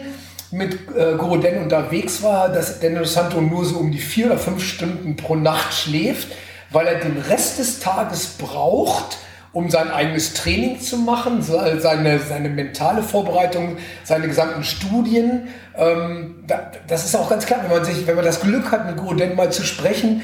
mit 0.52 0.74
äh, 0.96 1.16
Den 1.16 1.62
unterwegs 1.62 2.22
war, 2.22 2.48
dass 2.48 2.80
Deno 2.80 3.04
Santo 3.04 3.40
nur 3.40 3.64
so 3.64 3.78
um 3.78 3.92
die 3.92 3.98
vier 3.98 4.26
oder 4.26 4.38
fünf 4.38 4.62
Stunden 4.62 5.16
pro 5.16 5.36
Nacht 5.36 5.72
schläft, 5.72 6.28
weil 6.70 6.86
er 6.86 7.00
den 7.00 7.18
Rest 7.18 7.58
des 7.58 7.80
Tages 7.80 8.36
braucht, 8.38 9.18
um 9.52 9.70
sein 9.70 9.90
eigenes 9.90 10.34
Training 10.34 10.80
zu 10.80 10.96
machen, 10.96 11.42
seine, 11.42 12.20
seine 12.20 12.48
mentale 12.48 13.02
Vorbereitung, 13.02 13.78
seine 14.04 14.28
gesamten 14.28 14.62
Studien. 14.62 15.48
Ähm, 15.76 16.44
das 16.86 17.04
ist 17.04 17.16
auch 17.16 17.28
ganz 17.28 17.46
klar, 17.46 17.60
wenn 17.62 17.70
man, 17.70 17.84
sich, 17.84 18.06
wenn 18.06 18.16
man 18.16 18.24
das 18.24 18.40
Glück 18.40 18.70
hat, 18.70 18.86
mit 18.86 18.96
Guru 18.96 19.14
Den 19.14 19.34
mal 19.34 19.50
zu 19.50 19.64
sprechen, 19.64 20.22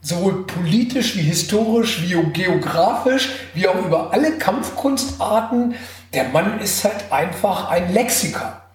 sowohl 0.00 0.46
politisch 0.46 1.16
wie 1.16 1.22
historisch, 1.22 2.02
wie 2.02 2.20
geografisch, 2.32 3.30
wie 3.54 3.68
auch 3.68 3.84
über 3.84 4.12
alle 4.12 4.32
Kampfkunstarten. 4.38 5.74
Der 6.14 6.24
Mann 6.28 6.60
ist 6.60 6.84
halt 6.84 7.12
einfach 7.12 7.70
ein 7.70 7.92
Lexiker. 7.92 8.67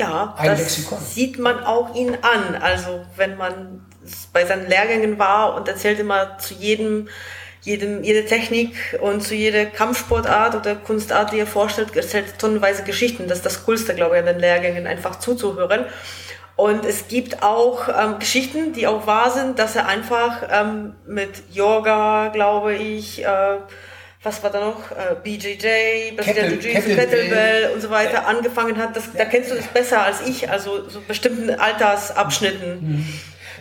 Ja, 0.00 0.34
ein 0.36 0.50
das 0.50 0.58
Lexikon. 0.60 0.98
sieht 0.98 1.38
man 1.38 1.64
auch 1.64 1.94
ihn 1.94 2.16
an. 2.22 2.56
Also 2.60 3.04
wenn 3.16 3.36
man 3.36 3.86
bei 4.32 4.44
seinen 4.46 4.68
Lehrgängen 4.68 5.18
war 5.18 5.54
und 5.54 5.68
erzählt 5.68 5.98
immer 5.98 6.38
zu 6.38 6.54
jedem 6.54 7.08
jedem, 7.62 8.02
jede 8.02 8.24
Technik 8.24 8.98
und 9.00 9.20
zu 9.20 9.34
jeder 9.34 9.66
Kampfsportart 9.66 10.54
oder 10.54 10.76
Kunstart, 10.76 11.32
die 11.32 11.38
er 11.38 11.46
vorstellt, 11.46 11.94
erzählt 11.94 12.38
tonnenweise 12.38 12.84
Geschichten. 12.84 13.28
Das 13.28 13.38
ist 13.38 13.46
das 13.46 13.66
Coolste, 13.66 13.94
glaube 13.94 14.14
ich, 14.14 14.20
an 14.20 14.26
den 14.26 14.38
Lehrgängen, 14.38 14.86
einfach 14.86 15.18
zuzuhören. 15.18 15.84
Und 16.56 16.84
es 16.84 17.08
gibt 17.08 17.42
auch 17.42 17.88
ähm, 17.88 18.18
Geschichten, 18.18 18.72
die 18.72 18.86
auch 18.86 19.06
wahr 19.06 19.30
sind, 19.30 19.58
dass 19.58 19.76
er 19.76 19.88
einfach 19.88 20.42
ähm, 20.50 20.94
mit 21.06 21.30
Yoga, 21.50 22.28
glaube 22.28 22.74
ich, 22.74 23.24
äh, 23.24 23.56
was 24.22 24.42
war 24.42 24.50
da 24.50 24.60
noch? 24.60 24.90
BJJ, 25.22 26.16
Kettle, 26.16 26.58
Kettlebell, 26.58 26.96
Kettlebell 26.96 27.70
und 27.74 27.80
so 27.80 27.88
weiter 27.88 28.26
angefangen 28.26 28.76
hat. 28.76 28.94
Das, 28.94 29.04
da 29.16 29.24
kennst 29.24 29.50
du 29.50 29.54
das 29.54 29.66
besser 29.66 30.02
als 30.02 30.20
ich, 30.26 30.50
also 30.50 30.88
so 30.88 31.00
bestimmten 31.00 31.50
Altersabschnitten. 31.50 32.80
Mhm. 32.82 33.06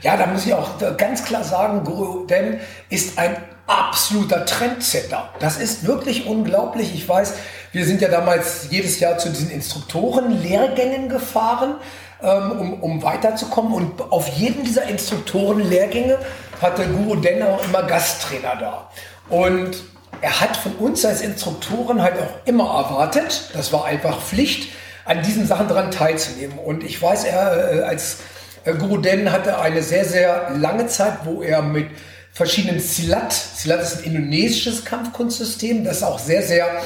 Ja, 0.02 0.18
da 0.18 0.28
muss 0.28 0.46
ich 0.46 0.54
auch 0.54 0.78
ganz 0.98 1.24
klar 1.26 1.44
sagen, 1.44 1.84
Guru 1.84 2.26
Den 2.26 2.60
ist 2.90 3.18
ein 3.18 3.38
absoluter 3.68 4.46
Trendsetter. 4.46 5.30
Das 5.40 5.58
ist 5.58 5.86
wirklich 5.86 6.26
unglaublich. 6.26 6.94
Ich 6.94 7.08
weiß, 7.08 7.34
wir 7.72 7.86
sind 7.86 8.02
ja 8.02 8.10
damals 8.10 8.68
jedes 8.70 9.00
Jahr 9.00 9.18
zu 9.18 9.30
diesen 9.30 9.52
Instruktorenlehrgängen 9.52 11.10
gefahren, 11.10 11.76
ähm, 12.22 12.52
um, 12.52 12.74
um 12.82 13.04
weiterzukommen. 13.04 13.74
Und 13.74 14.02
auf 14.12 14.28
jedem 14.30 14.64
dieser 14.64 14.84
Instruktorenlehrgänge 14.84 16.18
hatte 16.62 16.86
Guru 16.88 17.18
Den 17.18 17.44
auch 17.44 17.64
immer 17.64 17.84
Gasttrainer 17.84 18.56
da. 18.56 18.90
Und 19.30 19.84
er 20.22 20.42
hat 20.42 20.58
von 20.58 20.74
uns 20.76 21.06
als 21.06 21.22
Instruktoren 21.22 22.02
halt 22.02 22.16
auch 22.20 22.46
immer 22.46 22.66
erwartet, 22.66 23.50
das 23.54 23.72
war 23.72 23.86
einfach 23.86 24.22
Pflicht, 24.22 24.70
an 25.06 25.24
diesen 25.24 25.48
Sachen 25.48 25.68
daran 25.68 25.90
teilzunehmen. 25.90 26.60
Und 26.60 26.84
ich 26.84 27.02
weiß, 27.02 27.24
er 27.24 27.74
äh, 27.74 27.82
als 27.82 28.18
Guru 28.78 28.98
Den 28.98 29.32
hatte 29.32 29.60
eine 29.60 29.82
sehr, 29.82 30.06
sehr 30.06 30.52
lange 30.52 30.88
Zeit, 30.88 31.20
wo 31.24 31.42
er 31.42 31.62
mit 31.62 31.88
verschiedenen 32.32 32.80
Silat. 32.80 33.34
Silat 33.34 33.82
ist 33.82 33.98
ein 33.98 34.04
indonesisches 34.04 34.86
Kampfkunstsystem, 34.86 35.84
das 35.84 36.04
auch 36.04 36.20
sehr, 36.20 36.44
sehr 36.44 36.82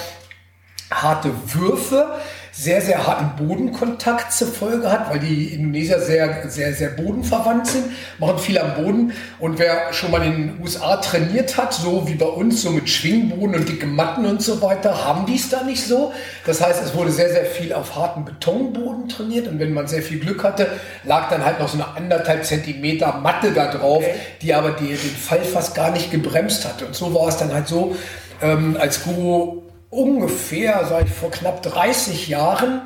harte 0.92 1.32
Würfe 1.54 2.20
sehr, 2.56 2.82
sehr 2.82 3.08
harten 3.08 3.48
Bodenkontakt 3.48 4.32
zur 4.32 4.48
Folge 4.48 4.92
hat, 4.92 5.10
weil 5.10 5.18
die 5.18 5.56
Indonesier 5.56 6.00
sehr, 6.00 6.48
sehr, 6.50 6.72
sehr 6.72 6.90
bodenverwandt 6.90 7.66
sind, 7.66 7.86
machen 8.20 8.38
viel 8.38 8.60
am 8.60 8.76
Boden. 8.76 9.12
Und 9.40 9.58
wer 9.58 9.92
schon 9.92 10.12
mal 10.12 10.24
in 10.24 10.34
den 10.34 10.62
USA 10.62 10.98
trainiert 10.98 11.58
hat, 11.58 11.74
so 11.74 12.08
wie 12.08 12.14
bei 12.14 12.28
uns, 12.28 12.62
so 12.62 12.70
mit 12.70 12.88
Schwingboden 12.88 13.56
und 13.56 13.68
dicke 13.68 13.88
Matten 13.88 14.28
und 14.28 14.44
so 14.44 14.62
weiter, 14.62 15.04
haben 15.04 15.26
die 15.26 15.36
es 15.36 15.50
da 15.50 15.64
nicht 15.64 15.84
so. 15.84 16.14
Das 16.46 16.62
heißt, 16.62 16.84
es 16.84 16.94
wurde 16.94 17.10
sehr, 17.10 17.32
sehr 17.32 17.46
viel 17.46 17.74
auf 17.74 17.96
harten 17.96 18.24
Betonboden 18.24 19.10
trainiert. 19.10 19.48
Und 19.48 19.58
wenn 19.58 19.74
man 19.74 19.88
sehr 19.88 20.04
viel 20.04 20.20
Glück 20.20 20.44
hatte, 20.44 20.68
lag 21.06 21.30
dann 21.32 21.44
halt 21.44 21.60
noch 21.60 21.68
so 21.68 21.78
eine 21.78 21.88
anderthalb 21.98 22.46
Zentimeter 22.46 23.14
Matte 23.14 23.52
da 23.52 23.72
drauf, 23.72 24.04
okay. 24.04 24.14
die 24.44 24.54
aber 24.54 24.74
die, 24.74 24.90
den 24.90 24.98
Fall 24.98 25.44
fast 25.44 25.74
gar 25.74 25.90
nicht 25.90 26.12
gebremst 26.12 26.68
hatte. 26.68 26.86
Und 26.86 26.96
so 26.96 27.16
war 27.16 27.30
es 27.30 27.38
dann 27.38 27.52
halt 27.52 27.68
so, 27.68 27.96
ähm, 28.44 28.78
als 28.80 29.04
Guru 29.04 29.63
ungefähr, 29.94 30.86
ich, 31.06 31.14
vor 31.14 31.32
knapp 31.32 31.62
30 31.62 32.28
Jahren 32.28 32.82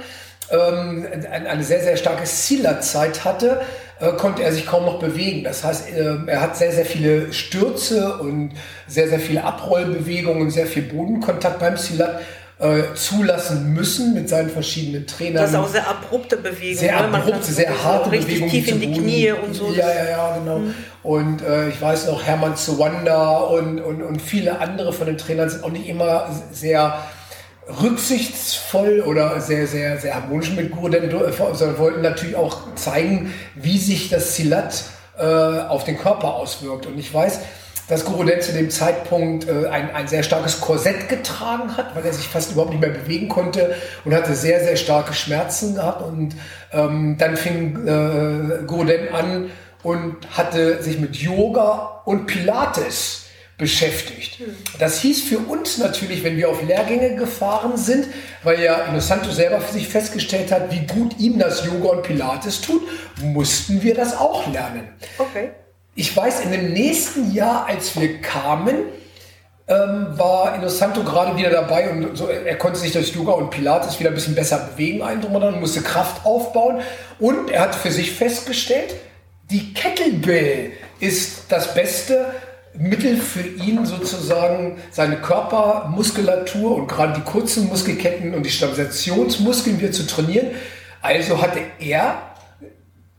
ähm, 0.52 1.06
eine 1.32 1.64
sehr, 1.64 1.82
sehr 1.82 1.98
starke 1.98 2.24
Zieler-Zeit 2.24 3.26
hatte, 3.26 3.62
äh, 4.00 4.12
konnte 4.14 4.44
er 4.44 4.54
sich 4.54 4.66
kaum 4.66 4.86
noch 4.86 5.00
bewegen. 5.00 5.44
Das 5.44 5.64
heißt, 5.64 5.92
äh, 5.92 6.16
er 6.28 6.42
hat 6.42 6.58
sehr, 6.58 6.72
sehr 6.72 6.86
viele 6.86 7.34
Stürze 7.34 8.18
und 8.18 8.52
sehr, 8.88 9.08
sehr 9.08 9.20
viele 9.20 9.44
Abrollbewegungen, 9.44 10.52
sehr 10.52 10.68
viel 10.68 10.84
Bodenkontakt 10.84 11.60
beim 11.60 11.78
Silat 11.78 12.22
äh, 12.60 12.96
zulassen 12.96 13.74
müssen 13.74 14.16
mit 14.16 14.30
seinen 14.30 14.50
verschiedenen 14.50 15.06
Trainern. 15.06 15.44
Das 15.44 15.52
ist 15.52 15.56
auch 15.56 15.68
sehr 15.68 15.88
abrupte 15.88 16.38
Bewegungen. 16.38 16.78
Sehr 16.78 17.08
ne? 17.08 17.18
abrupte, 17.18 17.52
sehr 17.52 17.84
harte 17.84 18.12
richtig 18.12 18.40
Bewegungen. 18.40 18.52
Richtig 18.52 18.74
tief 18.74 18.84
in 18.84 18.94
die 18.94 19.00
Knie 19.00 19.32
und 19.32 19.54
so. 19.54 19.72
Ja, 19.72 19.88
ja, 19.94 20.10
ja, 20.10 20.38
genau. 20.38 20.60
Mhm. 20.60 20.74
Und 21.04 21.42
äh, 21.44 21.70
ich 21.70 21.80
weiß 21.80 22.08
noch, 22.08 22.24
Hermann 22.26 22.56
Zuwanda 22.56 23.38
und, 23.38 23.80
und, 23.80 24.02
und 24.02 24.22
viele 24.22 24.60
andere 24.60 24.92
von 24.92 25.06
den 25.06 25.18
Trainern 25.18 25.50
sind 25.50 25.64
auch 25.64 25.70
nicht 25.70 25.88
immer 25.88 26.30
sehr 26.52 27.04
rücksichtsvoll 27.82 29.02
oder 29.02 29.40
sehr, 29.42 29.68
sehr, 29.68 30.00
sehr 30.00 30.16
harmonisch 30.16 30.52
mit 30.52 30.72
Guru, 30.72 30.90
denn 30.90 31.12
sondern 31.12 31.78
wollten 31.78 32.02
natürlich 32.02 32.36
auch 32.36 32.74
zeigen, 32.76 33.34
wie 33.56 33.78
sich 33.78 34.10
das 34.10 34.36
Silat 34.36 34.86
äh, 35.18 35.24
auf 35.24 35.84
den 35.84 35.98
Körper 35.98 36.36
auswirkt. 36.36 36.86
Und 36.86 36.98
ich 36.98 37.14
weiß, 37.14 37.40
dass 37.88 38.06
Guru 38.06 38.24
Den 38.24 38.42
zu 38.42 38.52
dem 38.52 38.70
Zeitpunkt 38.70 39.48
äh, 39.48 39.68
ein, 39.68 39.94
ein 39.94 40.08
sehr 40.08 40.24
starkes 40.24 40.60
Korsett 40.60 41.10
getragen 41.10 41.76
hat, 41.78 41.96
weil 41.96 42.06
er 42.06 42.14
sich 42.14 42.28
fast 42.28 42.52
überhaupt 42.52 42.72
nicht 42.72 42.82
mehr 42.82 42.90
bewegen 42.90 43.30
konnte 43.30 43.76
und 44.04 44.14
hatte 44.14 44.36
sehr, 44.36 44.64
sehr 44.64 44.76
starke 44.76 45.14
Schmerzen 45.14 45.76
gehabt. 45.76 46.02
Und 46.02 46.36
ähm, 46.74 47.16
dann 47.18 47.38
fing 47.38 47.88
äh, 47.88 48.66
Guru 48.66 48.84
Den 48.84 49.14
an 49.14 49.52
und 49.84 50.16
hatte 50.36 50.84
sich 50.84 51.00
mit 51.00 51.16
Yoga 51.16 52.02
und 52.06 52.26
Pilates 52.26 53.24
beschäftigt. 53.58 54.40
Das 54.78 55.00
hieß 55.00 55.24
für 55.24 55.40
uns 55.40 55.80
natürlich, 55.80 56.24
wenn 56.24 56.38
wir 56.38 56.50
auf 56.50 56.62
Lehrgänge 56.62 57.16
gefahren 57.16 57.76
sind, 57.76 58.06
weil 58.44 58.62
ja 58.62 58.84
Inosanto 58.84 59.32
selber 59.32 59.60
für 59.62 59.74
sich 59.74 59.88
festgestellt 59.88 60.52
hat, 60.52 60.72
wie 60.72 60.86
gut 60.86 61.18
ihm 61.20 61.40
das 61.40 61.66
Yoga 61.66 61.90
und 61.90 62.04
Pilates 62.04 62.62
tut, 62.62 62.84
mussten 63.24 63.82
wir 63.82 63.96
das 63.96 64.16
auch 64.16 64.52
lernen. 64.52 64.90
Okay. 65.18 65.50
Ich 66.00 66.16
weiß, 66.16 66.42
in 66.42 66.52
dem 66.52 66.74
nächsten 66.74 67.34
Jahr, 67.34 67.66
als 67.66 68.00
wir 68.00 68.22
kamen, 68.22 68.76
ähm, 69.68 70.08
war 70.12 70.54
Inosanto 70.54 71.04
gerade 71.04 71.36
wieder 71.36 71.50
dabei 71.50 71.90
und 71.90 72.16
so, 72.16 72.28
er 72.28 72.56
konnte 72.56 72.78
sich 72.78 72.92
durch 72.92 73.16
Yoga 73.16 73.32
und 73.32 73.50
Pilates 73.50 74.00
wieder 74.00 74.12
ein 74.12 74.14
bisschen 74.14 74.36
besser 74.36 74.60
bewegen, 74.60 75.02
und 75.02 75.60
musste 75.60 75.82
Kraft 75.82 76.24
aufbauen 76.24 76.82
und 77.18 77.50
er 77.50 77.62
hat 77.62 77.74
für 77.74 77.90
sich 77.90 78.12
festgestellt, 78.12 78.94
die 79.50 79.74
Kettlebell 79.74 80.74
ist 81.00 81.46
das 81.50 81.74
Beste, 81.74 82.28
Mittel 82.76 83.18
für 83.18 83.42
ihn 83.42 83.84
sozusagen 83.88 84.78
seine 84.92 85.18
Körpermuskulatur 85.18 86.76
und 86.76 86.88
gerade 86.88 87.14
die 87.14 87.22
kurzen 87.22 87.70
Muskelketten 87.70 88.36
und 88.36 88.44
die 88.44 88.52
Stabilisationsmuskeln 88.52 89.82
wieder 89.82 89.92
zu 89.92 90.06
trainieren. 90.06 90.52
Also 91.02 91.42
hatte 91.42 91.60
er 91.80 92.22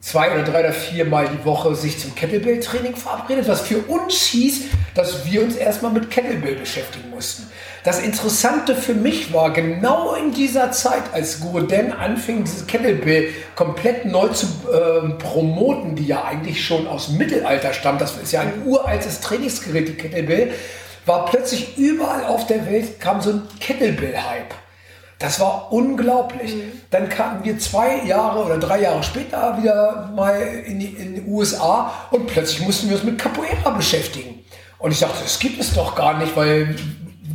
zwei 0.00 0.32
oder 0.32 0.44
drei 0.44 0.60
oder 0.60 0.72
vier 0.72 1.04
Mal 1.04 1.28
die 1.28 1.44
Woche 1.44 1.74
sich 1.74 1.98
zum 1.98 2.14
Kettlebell-Training 2.14 2.94
verabredet, 2.94 3.48
was 3.48 3.62
für 3.62 3.78
uns 3.78 4.26
hieß, 4.26 4.62
dass 4.94 5.26
wir 5.26 5.42
uns 5.42 5.56
erstmal 5.56 5.92
mit 5.92 6.10
Kettlebell 6.10 6.54
beschäftigen 6.54 7.10
mussten. 7.10 7.50
Das 7.84 8.00
Interessante 8.00 8.74
für 8.74 8.94
mich 8.94 9.32
war, 9.32 9.52
genau 9.52 10.14
in 10.14 10.32
dieser 10.32 10.72
Zeit, 10.72 11.02
als 11.12 11.40
Gurden 11.40 11.92
anfing, 11.92 12.44
diese 12.44 12.66
Kettlebell 12.66 13.30
komplett 13.54 14.04
neu 14.04 14.28
zu 14.28 14.46
äh, 14.46 15.08
promoten, 15.14 15.96
die 15.96 16.06
ja 16.06 16.24
eigentlich 16.24 16.64
schon 16.64 16.86
aus 16.86 17.06
dem 17.06 17.18
Mittelalter 17.18 17.72
stammt, 17.72 18.00
das 18.00 18.16
ist 18.16 18.32
ja 18.32 18.40
ein 18.40 18.62
uraltes 18.64 19.20
Trainingsgerät, 19.20 19.88
die 19.88 19.94
Kettlebell, 19.94 20.52
war 21.06 21.26
plötzlich 21.26 21.76
überall 21.76 22.24
auf 22.24 22.46
der 22.46 22.66
Welt 22.66 23.00
kam 23.00 23.20
so 23.20 23.30
ein 23.30 23.42
Kettlebell-Hype. 23.60 24.54
Das 25.18 25.40
war 25.40 25.72
unglaublich. 25.72 26.54
Mhm. 26.54 26.72
Dann 26.90 27.08
kamen 27.08 27.44
wir 27.44 27.58
zwei 27.58 28.04
Jahre 28.04 28.44
oder 28.44 28.58
drei 28.58 28.82
Jahre 28.82 29.02
später 29.02 29.58
wieder 29.60 30.12
mal 30.14 30.40
in 30.40 30.78
die, 30.78 30.86
in 30.86 31.14
die 31.16 31.22
USA 31.22 31.92
und 32.10 32.26
plötzlich 32.26 32.60
mussten 32.60 32.88
wir 32.88 32.96
uns 32.96 33.04
mit 33.04 33.18
Capoeira 33.18 33.70
beschäftigen. 33.70 34.44
Und 34.78 34.92
ich 34.92 35.00
dachte, 35.00 35.22
das 35.22 35.38
gibt 35.38 35.60
es 35.60 35.74
doch 35.74 35.96
gar 35.96 36.18
nicht, 36.18 36.36
weil 36.36 36.76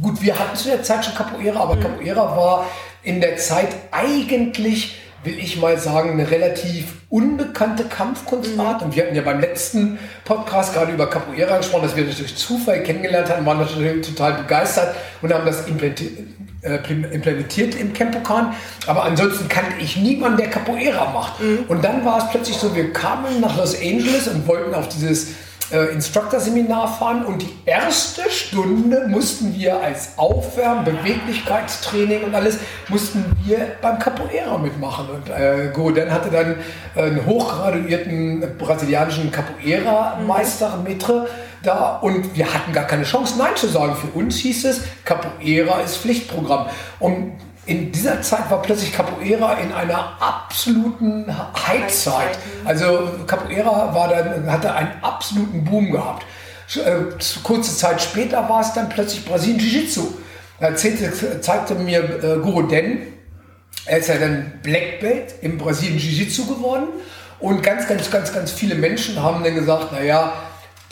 gut, 0.01 0.21
wir 0.21 0.37
hatten 0.39 0.55
zu 0.55 0.69
der 0.69 0.81
Zeit 0.81 1.03
schon 1.03 1.13
Capoeira, 1.13 1.59
aber 1.59 1.75
mhm. 1.75 1.81
Capoeira 1.81 2.37
war 2.37 2.65
in 3.03 3.19
der 3.19 3.35
Zeit 3.35 3.69
eigentlich 3.91 4.95
will 5.23 5.39
ich 5.39 5.59
mal 5.59 5.77
sagen, 5.77 6.11
eine 6.11 6.29
relativ 6.29 6.93
unbekannte 7.09 7.85
Kampfkunstart. 7.85 8.81
Mhm. 8.81 8.87
Und 8.87 8.95
wir 8.95 9.03
hatten 9.03 9.15
ja 9.15 9.21
beim 9.21 9.39
letzten 9.39 9.97
Podcast 10.25 10.73
gerade 10.73 10.91
über 10.91 11.09
Capoeira 11.09 11.57
gesprochen, 11.57 11.83
dass 11.83 11.95
wir 11.95 12.05
das 12.05 12.17
durch 12.17 12.35
Zufall 12.35 12.83
kennengelernt 12.83 13.29
haben, 13.29 13.45
waren 13.45 13.59
natürlich 13.59 14.07
total 14.07 14.33
begeistert 14.33 14.95
und 15.21 15.33
haben 15.33 15.45
das 15.45 15.65
äh, 15.67 16.79
implementiert 17.11 17.75
im 17.75 17.93
Campokan. 17.93 18.53
Aber 18.87 19.03
ansonsten 19.03 19.47
kannte 19.47 19.73
ich 19.79 19.97
niemanden, 19.97 20.37
der 20.37 20.49
Capoeira 20.49 21.11
macht. 21.11 21.41
Mhm. 21.41 21.65
Und 21.67 21.83
dann 21.83 22.03
war 22.05 22.17
es 22.19 22.29
plötzlich 22.31 22.57
so, 22.57 22.75
wir 22.75 22.91
kamen 22.91 23.39
nach 23.39 23.57
Los 23.57 23.75
Angeles 23.75 24.27
und 24.27 24.47
wollten 24.47 24.73
auf 24.73 24.87
dieses 24.89 25.29
äh, 25.71 25.93
Instructor-Seminar 25.93 26.87
fahren 26.87 27.25
und 27.25 27.41
die 27.41 27.53
erste 27.65 28.29
Stunde 28.29 29.07
mussten 29.07 29.55
wir 29.55 29.79
als 29.81 30.17
Aufwärmen, 30.17 30.85
Beweglichkeitstraining 30.85 32.23
und 32.23 32.35
alles, 32.35 32.59
mussten 32.89 33.25
wir 33.43 33.75
beim 33.81 33.99
Capoeira 33.99 34.57
mitmachen. 34.57 35.07
Und 35.09 35.29
äh, 35.29 35.69
Godin 35.73 36.11
hatte 36.11 36.29
dann 36.29 36.55
einen 36.95 37.25
hochgraduierten 37.25 38.57
brasilianischen 38.57 39.31
Capoeira-Meister, 39.31 40.77
Mitre, 40.83 41.27
da 41.63 41.97
und 41.97 42.35
wir 42.35 42.53
hatten 42.53 42.73
gar 42.73 42.85
keine 42.85 43.03
Chance, 43.03 43.35
Nein 43.37 43.55
zu 43.55 43.67
sagen. 43.67 43.95
Für 43.95 44.17
uns 44.17 44.37
hieß 44.37 44.65
es, 44.65 44.81
Capoeira 45.05 45.81
ist 45.81 45.97
Pflichtprogramm. 45.97 46.67
Und 46.99 47.33
in 47.65 47.91
dieser 47.91 48.21
Zeit 48.21 48.49
war 48.51 48.61
plötzlich 48.61 48.93
Capoeira 48.93 49.53
in 49.53 49.71
einer 49.71 50.17
absoluten 50.19 51.25
Highzeit. 51.67 52.37
Also 52.65 53.09
Capoeira 53.25 53.93
war 53.95 54.09
dann, 54.09 54.51
hatte 54.51 54.73
einen 54.73 54.91
absoluten 55.01 55.63
Boom 55.63 55.91
gehabt. 55.91 56.25
Äh, 56.75 57.13
kurze 57.43 57.75
Zeit 57.75 58.01
später 58.01 58.49
war 58.49 58.61
es 58.61 58.73
dann 58.73 58.89
plötzlich 58.89 59.25
Brasilien 59.25 59.59
Jiu-Jitsu. 59.59 60.13
Da 60.59 60.75
zeigte 60.75 61.75
mir 61.75 62.03
äh, 62.23 62.39
Guru 62.39 62.63
Den, 62.63 63.13
er 63.85 63.97
ist 63.97 64.07
ja 64.07 64.17
dann 64.17 64.59
Black 64.61 64.99
Belt 64.99 65.35
im 65.41 65.57
Brasilien 65.57 65.99
Jiu-Jitsu 65.99 66.45
geworden. 66.45 66.87
Und 67.39 67.61
ganz, 67.61 67.87
ganz, 67.87 68.09
ganz, 68.09 68.33
ganz 68.33 68.51
viele 68.51 68.75
Menschen 68.75 69.21
haben 69.21 69.43
dann 69.43 69.55
gesagt, 69.55 69.91
naja, 69.91 70.33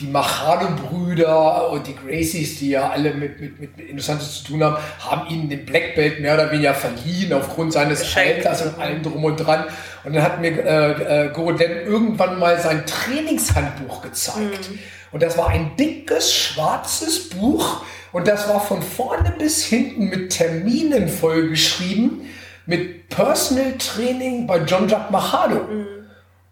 die 0.01 0.07
Machado-Brüder 0.07 1.69
und 1.69 1.87
die 1.87 1.95
Gracies, 1.95 2.59
die 2.59 2.71
ja 2.71 2.89
alle 2.89 3.13
mit, 3.13 3.39
mit, 3.39 3.59
mit 3.59 3.79
Interessantes 3.79 4.39
zu 4.39 4.51
tun 4.51 4.63
haben, 4.63 4.77
haben 4.99 5.29
ihnen 5.29 5.49
den 5.49 5.65
Black 5.65 5.95
Belt 5.95 6.19
mehr 6.19 6.33
oder 6.33 6.51
weniger 6.51 6.73
verliehen 6.73 7.31
aufgrund 7.33 7.73
seines. 7.73 8.15
Alters 8.15 8.63
und 8.63 8.79
allem 8.79 9.03
drum 9.03 9.23
und 9.23 9.37
dran. 9.37 9.65
Und 10.03 10.13
dann 10.15 10.23
hat 10.23 10.41
mir 10.41 10.51
äh, 10.65 11.25
äh, 11.25 11.29
Goroden 11.29 11.85
irgendwann 11.85 12.39
mal 12.39 12.59
sein 12.59 12.85
Trainingshandbuch 12.85 14.01
gezeigt. 14.01 14.69
Mhm. 14.71 14.79
Und 15.11 15.23
das 15.23 15.37
war 15.37 15.49
ein 15.49 15.75
dickes, 15.77 16.33
schwarzes 16.33 17.29
Buch. 17.29 17.83
Und 18.11 18.27
das 18.27 18.49
war 18.49 18.59
von 18.59 18.81
vorne 18.81 19.33
bis 19.37 19.63
hinten 19.63 20.09
mit 20.09 20.31
Terminen 20.31 21.07
vollgeschrieben, 21.07 22.29
mit 22.65 23.09
Personal 23.09 23.73
Training 23.77 24.47
bei 24.47 24.59
John 24.59 24.87
Jack 24.87 25.11
Machado. 25.11 25.55
Mhm. 25.55 25.87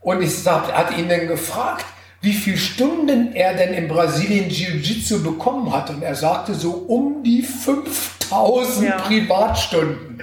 Und 0.02 0.22
ich 0.22 0.38
sag, 0.38 0.72
hatte 0.72 0.94
ihn 0.94 1.10
dann 1.10 1.28
gefragt, 1.28 1.86
wie 2.22 2.34
viele 2.34 2.58
Stunden 2.58 3.34
er 3.34 3.54
denn 3.54 3.74
in 3.74 3.88
Brasilien 3.88 4.50
Jiu-Jitsu 4.50 5.24
bekommen 5.24 5.74
hat. 5.74 5.90
Und 5.90 6.04
er 6.04 6.16
sagte 6.16 6.54
so 6.54 6.72
um 6.72 7.24
die 7.24 7.42
5000 7.42 8.88
ja. 8.88 8.98
Privatstunden. 8.98 10.22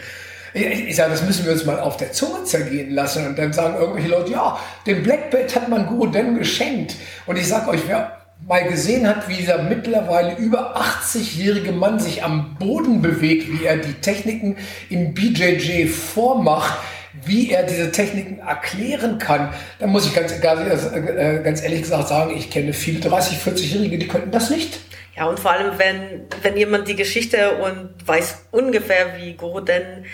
Ich, 0.53 0.65
ich 0.65 0.97
sage, 0.97 1.11
das 1.11 1.23
müssen 1.23 1.47
wir 1.47 1.53
uns 1.53 1.65
mal 1.65 1.81
auf 1.81 1.97
der 1.97 2.13
Zunge 2.13 2.45
zergehen 2.45 2.91
lassen. 2.91 3.27
Und 3.27 3.39
dann 3.39 3.53
sagen 3.53 3.77
irgendwelche 3.79 4.09
Leute, 4.09 4.33
ja, 4.33 4.59
den 4.87 5.03
Black 5.03 5.31
Belt 5.31 5.55
hat 5.57 5.69
man 5.69 5.87
Guru 5.87 6.07
denn 6.07 6.37
geschenkt. 6.39 6.97
Und 7.27 7.37
ich 7.37 7.49
sage 7.49 7.71
euch, 7.71 7.81
wer 7.87 8.13
mal 8.47 8.69
gesehen 8.69 9.09
hat, 9.09 9.29
wie 9.29 9.37
dieser 9.37 9.63
mittlerweile 9.63 10.37
über 10.37 10.77
80-jährige 10.77 11.73
Mann 11.73 11.99
sich 11.99 12.23
am 12.23 12.57
Boden 12.59 13.01
bewegt, 13.01 13.49
wie 13.51 13.65
er 13.65 13.79
die 13.79 13.95
Techniken 13.95 14.57
im 14.91 15.15
BJJ 15.15 15.87
vormacht, 15.87 16.79
wie 17.25 17.51
er 17.51 17.65
diese 17.65 17.91
Techniken 17.93 18.39
erklären 18.39 19.19
kann, 19.19 19.53
dann 19.79 19.91
muss 19.91 20.07
ich 20.07 20.15
ganz, 20.15 20.33
äh, 20.33 21.41
ganz 21.43 21.63
ehrlich 21.63 21.83
gesagt 21.83 22.09
sagen, 22.09 22.37
ich 22.37 22.51
kenne 22.51 22.73
viele 22.73 23.01
30, 23.01 23.39
40-Jährige, 23.39 23.99
die 23.99 24.09
könnten 24.09 24.31
das 24.31 24.51
nicht. 24.51 24.79
Ja, 25.17 25.25
und 25.25 25.41
vor 25.41 25.53
allem, 25.53 25.79
wenn, 25.79 26.27
wenn 26.43 26.57
jemand 26.59 26.89
die 26.89 26.97
Geschichte 26.97 27.57
und 27.57 27.95
weiß 28.07 28.49
ungefähr, 28.51 29.17
wie 29.19 29.33
Guru 29.33 29.61
denn 29.61 30.05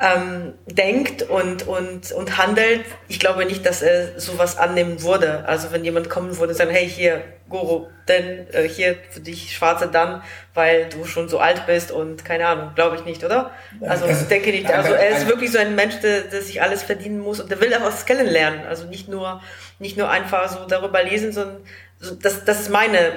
ähm, 0.00 0.54
denkt 0.66 1.22
und, 1.22 1.66
und, 1.66 2.10
und 2.12 2.38
handelt, 2.38 2.84
ich 3.08 3.20
glaube 3.20 3.44
nicht, 3.44 3.66
dass 3.66 3.82
er 3.82 4.18
sowas 4.18 4.56
annehmen 4.56 5.02
würde. 5.02 5.44
Also 5.46 5.72
wenn 5.72 5.84
jemand 5.84 6.08
kommen 6.08 6.38
würde 6.38 6.52
und 6.52 6.56
sagen, 6.56 6.70
hey, 6.70 6.88
hier, 6.88 7.22
Guru, 7.50 7.88
denn 8.08 8.46
äh, 8.52 8.66
hier 8.66 8.96
für 9.10 9.20
dich 9.20 9.54
schwarze 9.54 9.88
dann, 9.88 10.22
weil 10.54 10.88
du 10.88 11.04
schon 11.04 11.28
so 11.28 11.38
alt 11.38 11.66
bist 11.66 11.92
und 11.92 12.24
keine 12.24 12.46
Ahnung, 12.46 12.70
glaube 12.74 12.96
ich 12.96 13.04
nicht, 13.04 13.24
oder? 13.24 13.50
Also 13.82 14.06
ich 14.06 14.16
denke 14.28 14.50
nicht. 14.50 14.72
Also 14.72 14.94
er 14.94 15.10
ist 15.10 15.26
wirklich 15.26 15.52
so 15.52 15.58
ein 15.58 15.74
Mensch, 15.74 16.00
der, 16.00 16.22
der 16.22 16.40
sich 16.40 16.62
alles 16.62 16.82
verdienen 16.82 17.20
muss 17.20 17.40
und 17.40 17.50
der 17.50 17.60
will 17.60 17.74
auch 17.74 17.82
was 17.82 18.06
kennenlernen. 18.06 18.64
Also 18.66 18.86
nicht 18.86 19.08
nur, 19.08 19.42
nicht 19.78 19.98
nur 19.98 20.08
einfach 20.08 20.48
so 20.48 20.66
darüber 20.66 21.02
lesen, 21.02 21.32
sondern 21.32 21.58
so, 21.98 22.14
das, 22.14 22.46
das 22.46 22.60
ist 22.60 22.70
meine, 22.70 23.12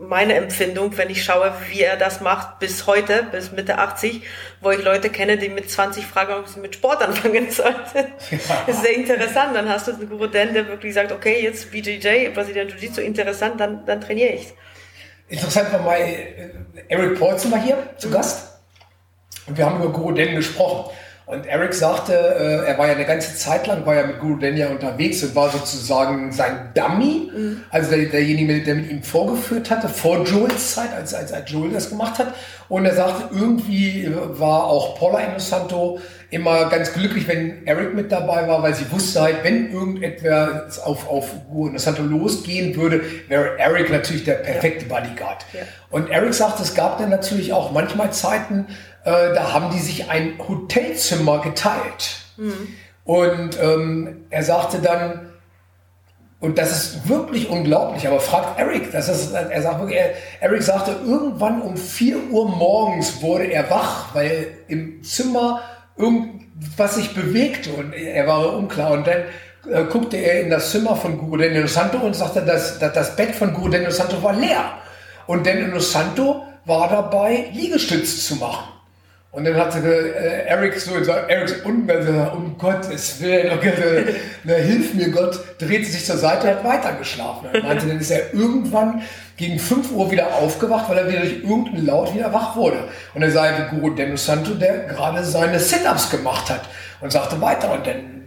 meine 0.00 0.34
Empfindung, 0.34 0.96
wenn 0.96 1.10
ich 1.10 1.24
schaue, 1.24 1.52
wie 1.68 1.82
er 1.82 1.96
das 1.96 2.20
macht 2.20 2.58
bis 2.60 2.86
heute, 2.86 3.24
bis 3.30 3.52
Mitte 3.52 3.78
80, 3.78 4.22
wo 4.60 4.70
ich 4.70 4.82
Leute 4.82 5.10
kenne, 5.10 5.36
die 5.38 5.48
mit 5.48 5.70
20 5.70 6.06
fragen, 6.06 6.34
ob 6.34 6.48
sie 6.48 6.60
mit 6.60 6.74
Sport 6.74 7.02
anfangen 7.08 7.50
sollten. 7.50 8.12
Ja. 8.30 8.38
Das 8.66 8.76
ist 8.76 8.82
sehr 8.82 8.94
interessant. 8.94 9.54
Dann 9.54 9.68
hast 9.68 9.88
du 9.88 9.92
einen 9.92 10.08
Guru 10.08 10.26
Dan, 10.26 10.54
der 10.54 10.68
wirklich 10.68 10.94
sagt, 10.94 11.12
okay, 11.12 11.42
jetzt 11.42 11.70
BJJ, 11.70 12.30
Brazilian 12.32 12.68
Jiu-Jitsu, 12.68 13.00
interessant, 13.00 13.60
dann, 13.60 13.84
dann 13.86 14.00
trainiere 14.00 14.34
ich. 14.34 14.52
Interessant 15.28 15.72
war 15.72 15.80
mal, 15.80 16.00
äh, 16.00 16.50
Eric 16.88 17.18
Paulson 17.18 17.52
war 17.52 17.60
hier 17.60 17.76
zu 17.98 18.08
mhm. 18.08 18.12
Gast 18.12 18.60
und 19.46 19.58
wir 19.58 19.66
haben 19.66 19.82
über 19.82 19.92
Guru 19.92 20.12
Dan 20.12 20.36
gesprochen. 20.36 20.90
Und 21.28 21.44
Eric 21.44 21.74
sagte, 21.74 22.14
äh, 22.14 22.70
er 22.70 22.78
war 22.78 22.86
ja 22.86 22.94
eine 22.94 23.04
ganze 23.04 23.36
Zeit 23.36 23.66
lang, 23.66 23.84
war 23.84 23.94
ja 23.94 24.06
mit 24.06 24.18
Guru 24.18 24.36
Denya 24.36 24.68
unterwegs 24.68 25.22
und 25.22 25.36
war 25.36 25.50
sozusagen 25.50 26.32
sein 26.32 26.70
Dummy, 26.72 27.30
mhm. 27.30 27.64
also 27.68 27.90
der, 27.90 28.06
derjenige, 28.06 28.62
der 28.62 28.76
mit 28.76 28.90
ihm 28.90 29.02
vorgeführt 29.02 29.70
hatte, 29.70 29.90
vor 29.90 30.24
Joels 30.24 30.74
Zeit, 30.74 30.90
als, 30.94 31.12
als, 31.12 31.30
als 31.30 31.52
Joel 31.52 31.70
das 31.72 31.90
gemacht 31.90 32.18
hat. 32.18 32.32
Und 32.70 32.86
er 32.86 32.94
sagte, 32.94 33.34
irgendwie 33.34 34.10
war 34.10 34.64
auch 34.64 34.98
Paula 34.98 35.20
Inosanto 35.20 36.00
immer 36.30 36.70
ganz 36.70 36.94
glücklich, 36.94 37.28
wenn 37.28 37.66
Eric 37.66 37.94
mit 37.94 38.10
dabei 38.10 38.48
war, 38.48 38.62
weil 38.62 38.74
sie 38.74 38.90
wusste 38.90 39.20
halt, 39.20 39.36
wenn 39.42 39.70
irgendetwas 39.70 40.78
auf, 40.78 41.10
auf 41.10 41.30
Guru 41.50 41.68
Inosanto 41.68 42.04
losgehen 42.04 42.74
würde, 42.74 43.02
wäre 43.28 43.58
Eric 43.58 43.90
natürlich 43.90 44.24
der 44.24 44.34
perfekte 44.34 44.86
ja. 44.86 44.94
Bodyguard. 44.94 45.44
Ja. 45.52 45.60
Und 45.90 46.08
Eric 46.08 46.32
sagte, 46.32 46.62
es 46.62 46.74
gab 46.74 46.98
dann 46.98 47.10
natürlich 47.10 47.52
auch 47.52 47.72
manchmal 47.72 48.12
Zeiten, 48.12 48.66
äh, 49.04 49.34
da 49.34 49.52
haben 49.52 49.70
die 49.70 49.80
sich 49.80 50.10
ein 50.10 50.38
Hotelzimmer 50.38 51.40
geteilt. 51.40 52.20
Mhm. 52.36 52.74
Und 53.04 53.58
ähm, 53.60 54.26
er 54.30 54.42
sagte 54.42 54.80
dann, 54.80 55.28
und 56.40 56.56
das 56.56 56.70
ist 56.70 57.08
wirklich 57.08 57.48
unglaublich, 57.48 58.06
aber 58.06 58.20
fragt 58.20 58.60
Eric, 58.60 58.92
das 58.92 59.08
ist, 59.08 59.32
er 59.32 59.62
sagt 59.62 59.80
wirklich, 59.80 59.98
Eric 60.40 60.62
sagte, 60.62 60.94
irgendwann 61.04 61.62
um 61.62 61.76
4 61.76 62.30
Uhr 62.30 62.48
morgens 62.48 63.22
wurde 63.22 63.46
er 63.46 63.68
wach, 63.70 64.14
weil 64.14 64.58
im 64.68 65.02
Zimmer 65.02 65.62
irgendwas 65.96 66.94
sich 66.94 67.12
bewegte 67.12 67.70
und 67.72 67.92
er 67.92 68.26
war 68.28 68.54
unklar. 68.54 68.92
Und 68.92 69.06
dann 69.06 69.22
äh, 69.68 69.84
guckte 69.90 70.16
er 70.16 70.42
in 70.42 70.50
das 70.50 70.70
Zimmer 70.70 70.94
von 70.94 71.18
Guru 71.18 71.38
Daniel 71.38 71.66
Santo 71.66 71.98
und 71.98 72.14
sagte, 72.14 72.42
dass, 72.42 72.78
dass 72.78 72.92
das 72.92 73.16
Bett 73.16 73.34
von 73.34 73.52
Guru 73.52 73.70
Daniel 73.70 73.90
Santo 73.90 74.22
war 74.22 74.34
leer. 74.34 74.74
Und 75.26 75.44
Daniel 75.44 75.80
Santo 75.80 76.44
war 76.64 76.88
dabei, 76.88 77.48
Liegestütze 77.52 78.16
zu 78.18 78.36
machen. 78.36 78.77
Und 79.30 79.44
dann 79.44 79.56
hat 79.56 79.74
äh, 79.76 80.46
Eric 80.46 80.80
so 80.80 80.94
gesagt, 80.94 81.30
Eric 81.30 81.50
so 81.50 81.68
unten, 81.68 81.90
um 82.30 82.56
Gottes 82.56 83.20
Willen, 83.20 83.52
okay, 83.52 84.14
na, 84.44 84.54
hilf 84.54 84.94
mir 84.94 85.10
Gott, 85.10 85.38
dreht 85.58 85.86
sich 85.86 86.06
zur 86.06 86.16
Seite, 86.16 86.48
hat 86.48 86.64
weiter 86.64 86.94
geschlafen. 86.94 87.48
Er 87.52 87.62
meinte, 87.62 87.86
dann 87.86 88.00
ist 88.00 88.10
er 88.10 88.32
irgendwann 88.32 89.02
gegen 89.36 89.58
5 89.58 89.92
Uhr 89.92 90.10
wieder 90.10 90.34
aufgewacht, 90.34 90.88
weil 90.88 90.98
er 90.98 91.08
wieder 91.08 91.20
durch 91.20 91.42
irgendeinen 91.42 91.84
Laut 91.84 92.14
wieder 92.14 92.32
wach 92.32 92.56
wurde. 92.56 92.84
Und 93.12 93.22
er 93.22 93.30
sei 93.30 93.68
Guru 93.70 93.90
Denu 93.90 94.16
Santo, 94.16 94.54
der 94.54 94.86
gerade 94.86 95.22
seine 95.22 95.60
Sit-Ups 95.60 96.10
gemacht 96.10 96.48
hat 96.48 96.62
und 97.00 97.12
sagte 97.12 97.38
weiter. 97.40 97.70
Und 97.72 97.86
dann 97.86 98.17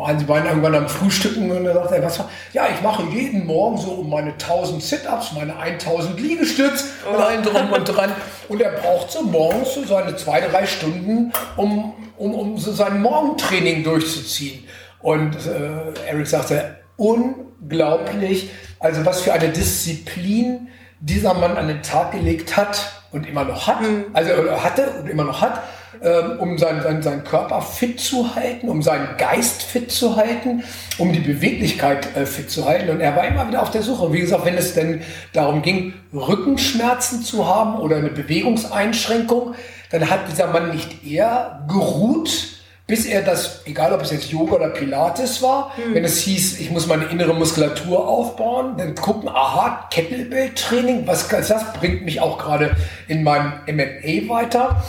waren 0.00 0.18
sie 0.18 0.24
beide 0.24 0.48
irgendwann 0.48 0.74
am 0.74 0.88
Frühstücken 0.88 1.50
und 1.50 1.66
er 1.66 1.74
sagte 1.74 1.96
er, 1.96 2.02
was 2.02 2.20
Ja, 2.52 2.66
ich 2.74 2.80
mache 2.82 3.04
jeden 3.04 3.46
Morgen 3.46 3.76
so 3.76 3.90
um 3.90 4.08
meine 4.08 4.32
1000 4.32 4.82
Sit-Ups, 4.82 5.32
meine 5.32 5.56
1000 5.56 6.18
Liegestütz 6.18 6.84
und 7.06 7.16
oh. 7.16 7.20
allen 7.20 7.42
drum 7.42 7.70
und 7.70 7.84
dran. 7.84 8.10
Und 8.48 8.62
er 8.62 8.72
braucht 8.72 9.10
so 9.10 9.22
morgens 9.22 9.74
so 9.74 9.84
seine 9.84 10.16
zwei, 10.16 10.40
drei 10.40 10.66
Stunden, 10.66 11.32
um, 11.56 11.92
um, 12.16 12.34
um 12.34 12.56
so 12.56 12.72
sein 12.72 13.02
Morgentraining 13.02 13.84
durchzuziehen. 13.84 14.64
Und 15.00 15.36
äh, 15.46 16.08
Eric 16.08 16.26
sagte, 16.26 16.76
unglaublich, 16.96 18.50
also 18.78 19.04
was 19.04 19.20
für 19.20 19.34
eine 19.34 19.50
Disziplin 19.50 20.68
dieser 21.00 21.34
Mann 21.34 21.58
an 21.58 21.68
den 21.68 21.82
Tag 21.82 22.12
gelegt 22.12 22.56
hat 22.56 22.90
und 23.12 23.28
immer 23.28 23.44
noch 23.44 23.66
hat, 23.66 23.82
mhm. 23.82 24.06
also 24.14 24.32
hatte 24.62 24.90
und 25.02 25.10
immer 25.10 25.24
noch 25.24 25.42
hat 25.42 25.62
ähm, 26.02 26.38
um 26.38 26.56
seinen, 26.56 26.82
seinen, 26.82 27.02
seinen 27.02 27.24
Körper 27.24 27.60
fit 27.60 28.00
zu 28.00 28.34
halten, 28.34 28.70
um 28.70 28.80
seinen 28.80 29.18
Geist 29.18 29.62
fit 29.62 29.92
zu 29.92 30.16
halten, 30.16 30.64
um 30.96 31.12
die 31.12 31.20
Beweglichkeit 31.20 32.16
äh, 32.16 32.24
fit 32.24 32.50
zu 32.50 32.64
halten. 32.64 32.88
Und 32.88 33.00
er 33.00 33.14
war 33.16 33.26
immer 33.26 33.46
wieder 33.46 33.60
auf 33.60 33.70
der 33.70 33.82
Suche. 33.82 34.10
Wie 34.10 34.20
gesagt, 34.20 34.46
wenn 34.46 34.56
es 34.56 34.72
denn 34.72 35.02
darum 35.34 35.60
ging, 35.60 35.92
Rückenschmerzen 36.14 37.22
zu 37.22 37.46
haben 37.46 37.78
oder 37.78 37.96
eine 37.96 38.08
Bewegungseinschränkung, 38.08 39.54
dann 39.90 40.08
hat 40.08 40.20
dieser 40.30 40.46
Mann 40.46 40.70
nicht 40.70 41.04
eher 41.04 41.66
geruht, 41.68 42.48
bis 42.86 43.04
er 43.04 43.20
das, 43.20 43.60
egal 43.66 43.92
ob 43.92 44.00
es 44.00 44.10
jetzt 44.10 44.32
Yoga 44.32 44.54
oder 44.54 44.70
Pilates 44.70 45.42
war, 45.42 45.72
mhm. 45.76 45.94
wenn 45.94 46.04
es 46.04 46.18
hieß, 46.20 46.60
ich 46.60 46.70
muss 46.70 46.86
meine 46.86 47.04
innere 47.04 47.34
Muskulatur 47.34 48.08
aufbauen, 48.08 48.76
dann 48.78 48.94
gucken, 48.94 49.28
aha, 49.28 49.86
Kettlebell-Training, 49.90 51.06
was 51.06 51.30
ist 51.30 51.50
das? 51.50 51.72
Bringt 51.74 52.06
mich 52.06 52.22
auch 52.22 52.38
gerade 52.38 52.74
in 53.06 53.22
meinem 53.22 53.52
MMA 53.66 54.32
weiter 54.34 54.82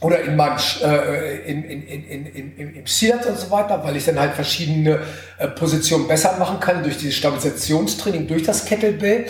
oder 0.00 0.20
in 0.20 0.36
meinem 0.36 0.58
äh, 0.82 1.50
in, 1.50 1.64
in, 1.64 1.82
in, 1.82 2.26
in, 2.26 2.56
in, 2.56 2.74
im 2.76 2.86
Silat 2.86 3.26
und 3.26 3.38
so 3.38 3.50
weiter, 3.50 3.82
weil 3.82 3.96
ich 3.96 4.04
dann 4.04 4.18
halt 4.18 4.34
verschiedene 4.34 5.00
äh, 5.38 5.48
Positionen 5.48 6.06
besser 6.06 6.36
machen 6.38 6.60
kann 6.60 6.82
durch 6.82 6.98
dieses 6.98 7.16
Stabilisationstraining, 7.16 8.26
durch 8.28 8.44
das 8.44 8.64
Kettlebell. 8.64 9.26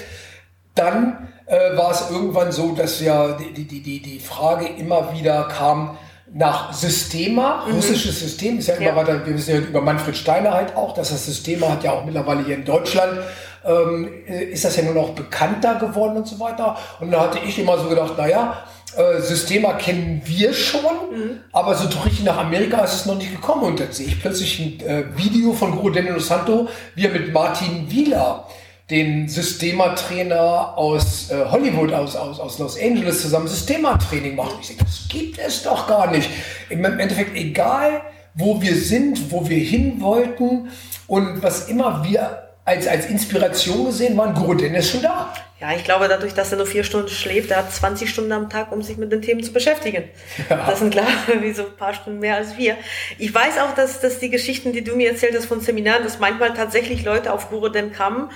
Dann 0.74 1.28
äh, 1.46 1.76
war 1.76 1.90
es 1.90 2.10
irgendwann 2.10 2.52
so, 2.52 2.72
dass 2.72 3.00
ja 3.00 3.32
die, 3.32 3.64
die, 3.64 3.82
die, 3.82 4.00
die 4.00 4.20
Frage 4.20 4.66
immer 4.66 5.12
wieder 5.14 5.44
kam, 5.44 5.96
nach 6.32 6.72
Systema, 6.72 7.64
mhm. 7.66 7.76
russisches 7.76 8.20
System, 8.20 8.58
ist 8.58 8.68
ja 8.68 8.74
immer 8.74 8.88
ja. 8.88 8.96
weiter, 8.96 9.26
wir 9.26 9.34
wissen 9.34 9.54
ja 9.54 9.60
über 9.60 9.80
Manfred 9.80 10.16
Steiner 10.16 10.52
halt 10.52 10.76
auch, 10.76 10.92
dass 10.94 11.10
das 11.10 11.24
Systema 11.24 11.70
hat 11.70 11.84
ja 11.84 11.92
auch 11.92 12.04
mittlerweile 12.04 12.44
hier 12.44 12.56
in 12.56 12.64
Deutschland, 12.64 13.20
ähm, 13.64 14.10
ist 14.26 14.64
das 14.64 14.76
ja 14.76 14.82
nur 14.82 14.94
noch 14.94 15.10
bekannter 15.10 15.76
geworden 15.76 16.18
und 16.18 16.28
so 16.28 16.38
weiter. 16.38 16.76
Und 17.00 17.10
da 17.10 17.22
hatte 17.22 17.38
ich 17.44 17.58
immer 17.58 17.78
so 17.78 17.88
gedacht, 17.88 18.16
naja, 18.16 18.58
äh, 18.98 19.20
Systema 19.20 19.74
kennen 19.74 20.20
wir 20.24 20.52
schon, 20.52 20.82
mhm. 21.12 21.40
aber 21.52 21.76
so 21.76 21.86
richtig 22.00 22.24
nach 22.24 22.38
Amerika 22.38 22.78
ist 22.82 22.94
es 22.94 23.06
noch 23.06 23.16
nicht 23.16 23.30
gekommen. 23.30 23.62
Und 23.62 23.80
dann 23.80 23.92
sehe 23.92 24.08
ich 24.08 24.20
plötzlich 24.20 24.58
ein 24.58 24.80
äh, 24.80 25.04
Video 25.16 25.52
von 25.52 25.70
Guru 25.70 25.90
Daniel 25.90 26.18
Santo, 26.18 26.68
wie 26.96 27.06
er 27.06 27.12
mit 27.12 27.32
Martin 27.32 27.88
Wieler 27.88 28.48
den 28.90 29.28
Systema-Trainer 29.28 30.76
aus 30.76 31.30
äh, 31.30 31.44
Hollywood, 31.48 31.92
aus, 31.92 32.16
aus, 32.16 32.40
aus 32.40 32.58
Los 32.58 32.76
Angeles 32.80 33.22
zusammen 33.22 33.46
Systema-Training 33.46 34.34
macht. 34.34 34.56
Ich 34.62 34.68
denke, 34.68 34.84
das 34.84 35.06
gibt 35.08 35.38
es 35.38 35.62
doch 35.62 35.86
gar 35.86 36.10
nicht. 36.10 36.28
Im 36.68 36.84
Endeffekt, 36.84 37.36
egal 37.36 38.02
wo 38.34 38.60
wir 38.60 38.74
sind, 38.74 39.30
wo 39.30 39.48
wir 39.48 39.58
hin 39.58 40.00
wollten 40.00 40.70
und 41.06 41.40
was 41.40 41.68
immer 41.68 42.04
wir 42.04 42.48
als, 42.64 42.88
als 42.88 43.06
Inspiration 43.06 43.86
gesehen 43.86 44.16
waren, 44.16 44.34
Guru 44.34 44.54
Dennis 44.54 44.86
ist 44.86 44.90
schon 44.90 45.02
da. 45.02 45.32
Ja, 45.60 45.72
ich 45.72 45.82
glaube, 45.82 46.06
dadurch, 46.06 46.34
dass 46.34 46.52
er 46.52 46.58
nur 46.58 46.66
vier 46.66 46.84
Stunden 46.84 47.08
schläft, 47.08 47.50
er 47.50 47.58
hat 47.58 47.72
20 47.72 48.08
Stunden 48.08 48.30
am 48.30 48.48
Tag, 48.48 48.70
um 48.70 48.80
sich 48.80 48.96
mit 48.96 49.10
den 49.10 49.22
Themen 49.22 49.42
zu 49.42 49.52
beschäftigen. 49.52 50.04
Ja. 50.48 50.66
Das 50.66 50.78
sind 50.78 50.90
klar 50.90 51.08
wie 51.40 51.52
so 51.52 51.64
ein 51.64 51.76
paar 51.76 51.94
Stunden 51.94 52.20
mehr 52.20 52.36
als 52.36 52.56
wir. 52.56 52.76
Ich 53.18 53.34
weiß 53.34 53.58
auch, 53.58 53.74
dass, 53.74 54.00
dass 54.00 54.20
die 54.20 54.30
Geschichten, 54.30 54.72
die 54.72 54.84
du 54.84 54.94
mir 54.94 55.10
erzählt 55.10 55.34
hast 55.36 55.46
von 55.46 55.60
Seminaren, 55.60 56.04
dass 56.04 56.20
manchmal 56.20 56.54
tatsächlich 56.54 57.04
Leute 57.04 57.32
auf 57.32 57.50
Guru 57.50 57.70
Den 57.70 57.92
kamen 57.92 58.30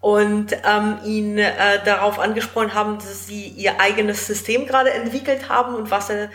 und 0.00 0.56
ähm, 0.64 0.98
ihn 1.04 1.38
äh, 1.38 1.52
darauf 1.84 2.20
angesprochen 2.20 2.72
haben, 2.72 2.98
dass 2.98 3.26
sie 3.26 3.48
ihr 3.48 3.80
eigenes 3.80 4.26
System 4.28 4.66
gerade 4.66 4.92
entwickelt 4.92 5.48
haben 5.48 5.74
und 5.74 5.90
was 5.90 6.08
er, 6.08 6.30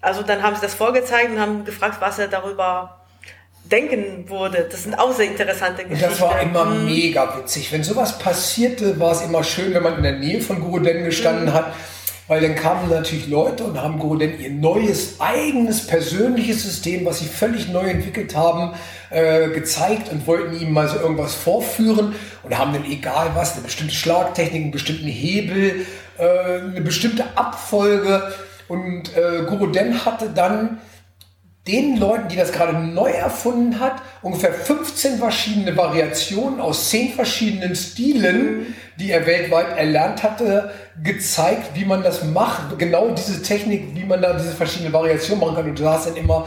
also 0.00 0.22
dann 0.22 0.42
haben 0.42 0.56
sie 0.56 0.62
das 0.62 0.74
vorgezeigt 0.74 1.30
und 1.30 1.40
haben 1.40 1.64
gefragt, 1.64 1.98
was 2.00 2.18
er 2.18 2.26
darüber 2.26 3.05
denken 3.70 4.28
würde. 4.28 4.66
Das 4.70 4.84
sind 4.84 4.94
auch 4.98 5.12
sehr 5.12 5.26
interessante 5.26 5.84
Geschichten. 5.84 6.10
Das 6.10 6.20
war 6.20 6.40
immer 6.40 6.64
mhm. 6.64 6.86
mega 6.86 7.38
witzig. 7.38 7.70
Wenn 7.72 7.84
sowas 7.84 8.18
passierte, 8.18 8.98
war 8.98 9.12
es 9.12 9.22
immer 9.22 9.44
schön, 9.44 9.74
wenn 9.74 9.82
man 9.82 9.96
in 9.96 10.02
der 10.02 10.18
Nähe 10.18 10.40
von 10.40 10.60
Guru 10.60 10.80
Den 10.80 11.04
gestanden 11.04 11.46
mhm. 11.46 11.52
hat 11.54 11.72
weil 12.28 12.40
dann 12.40 12.56
kamen 12.56 12.90
natürlich 12.90 13.28
Leute 13.28 13.64
und 13.64 13.80
haben 13.80 13.98
Goroden 13.98 14.40
ihr 14.40 14.50
neues, 14.50 15.20
eigenes, 15.20 15.86
persönliches 15.86 16.64
System, 16.64 17.04
was 17.04 17.20
sie 17.20 17.26
völlig 17.26 17.68
neu 17.68 17.88
entwickelt 17.88 18.34
haben, 18.34 18.74
äh, 19.10 19.48
gezeigt 19.50 20.10
und 20.10 20.26
wollten 20.26 20.60
ihm 20.60 20.72
mal 20.72 20.88
so 20.88 20.98
irgendwas 20.98 21.34
vorführen 21.34 22.14
und 22.42 22.58
haben 22.58 22.72
dann 22.72 22.84
egal 22.84 23.30
was, 23.34 23.54
eine 23.54 23.62
bestimmte 23.62 23.94
Schlagtechnik, 23.94 24.62
einen 24.62 24.70
bestimmten 24.72 25.06
Hebel, 25.06 25.86
äh, 26.18 26.24
eine 26.24 26.80
bestimmte 26.80 27.24
Abfolge 27.36 28.32
und 28.66 29.16
äh, 29.16 29.44
Goroden 29.46 30.04
hatte 30.04 30.30
dann 30.34 30.78
den 31.66 31.96
Leuten, 31.96 32.28
die 32.28 32.36
das 32.36 32.52
gerade 32.52 32.78
neu 32.78 33.10
erfunden 33.10 33.80
hat, 33.80 33.96
ungefähr 34.22 34.52
15 34.52 35.18
verschiedene 35.18 35.76
Variationen 35.76 36.60
aus 36.60 36.90
10 36.90 37.14
verschiedenen 37.14 37.74
Stilen, 37.74 38.74
die 38.98 39.10
er 39.10 39.26
weltweit 39.26 39.76
erlernt 39.76 40.22
hatte, 40.22 40.70
gezeigt, 41.02 41.70
wie 41.74 41.84
man 41.84 42.02
das 42.02 42.24
macht. 42.24 42.78
Genau 42.78 43.10
diese 43.10 43.42
Technik, 43.42 43.94
wie 43.94 44.04
man 44.04 44.22
da 44.22 44.34
diese 44.34 44.52
verschiedenen 44.52 44.92
Variationen 44.92 45.40
machen 45.40 45.56
kann. 45.56 45.68
Und 45.68 45.78
du 45.78 45.88
hast 45.88 46.06
dann 46.06 46.16
immer 46.16 46.46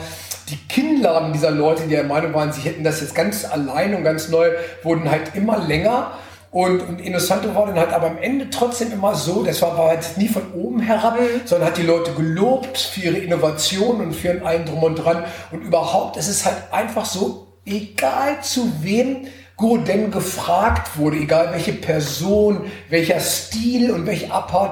die 0.49 0.57
Kinnladen 0.67 1.33
dieser 1.33 1.51
Leute, 1.51 1.83
die 1.83 1.89
der 1.89 2.05
Meinung 2.05 2.33
waren, 2.33 2.51
sie 2.51 2.61
hätten 2.61 2.83
das 2.83 3.01
jetzt 3.01 3.13
ganz 3.13 3.45
allein 3.45 3.93
und 3.93 4.03
ganz 4.03 4.29
neu, 4.29 4.49
wurden 4.83 5.11
halt 5.11 5.35
immer 5.35 5.59
länger. 5.59 6.13
Und, 6.51 6.81
und 6.81 6.99
Innocento 6.99 7.53
war 7.53 7.67
dann 7.67 7.77
halt 7.77 7.93
aber 7.93 8.07
am 8.07 8.17
Ende 8.17 8.49
trotzdem 8.49 8.91
immer 8.91 9.13
so, 9.13 9.43
das 9.43 9.61
war, 9.61 9.77
war 9.77 9.89
halt 9.89 10.17
nie 10.17 10.27
von 10.27 10.51
oben 10.53 10.79
herab, 10.79 11.19
mhm. 11.19 11.41
sondern 11.45 11.69
hat 11.69 11.77
die 11.77 11.83
Leute 11.83 12.11
gelobt 12.13 12.77
für 12.77 13.01
ihre 13.01 13.17
Innovation 13.17 14.01
und 14.01 14.13
für 14.13 14.43
allen 14.43 14.65
drum 14.65 14.81
und 14.81 14.95
dran. 14.95 15.25
Und 15.51 15.61
überhaupt, 15.61 16.17
es 16.17 16.27
ist 16.27 16.45
halt 16.45 16.57
einfach 16.71 17.05
so, 17.05 17.47
egal 17.65 18.41
zu 18.41 18.71
wem 18.81 19.27
Guru 19.57 19.77
denn 19.77 20.09
gefragt 20.09 20.97
wurde, 20.97 21.17
egal 21.17 21.51
welche 21.51 21.73
Person, 21.73 22.71
welcher 22.89 23.19
Stil 23.19 23.91
und 23.91 24.07
welche 24.07 24.31
Abhaut, 24.31 24.71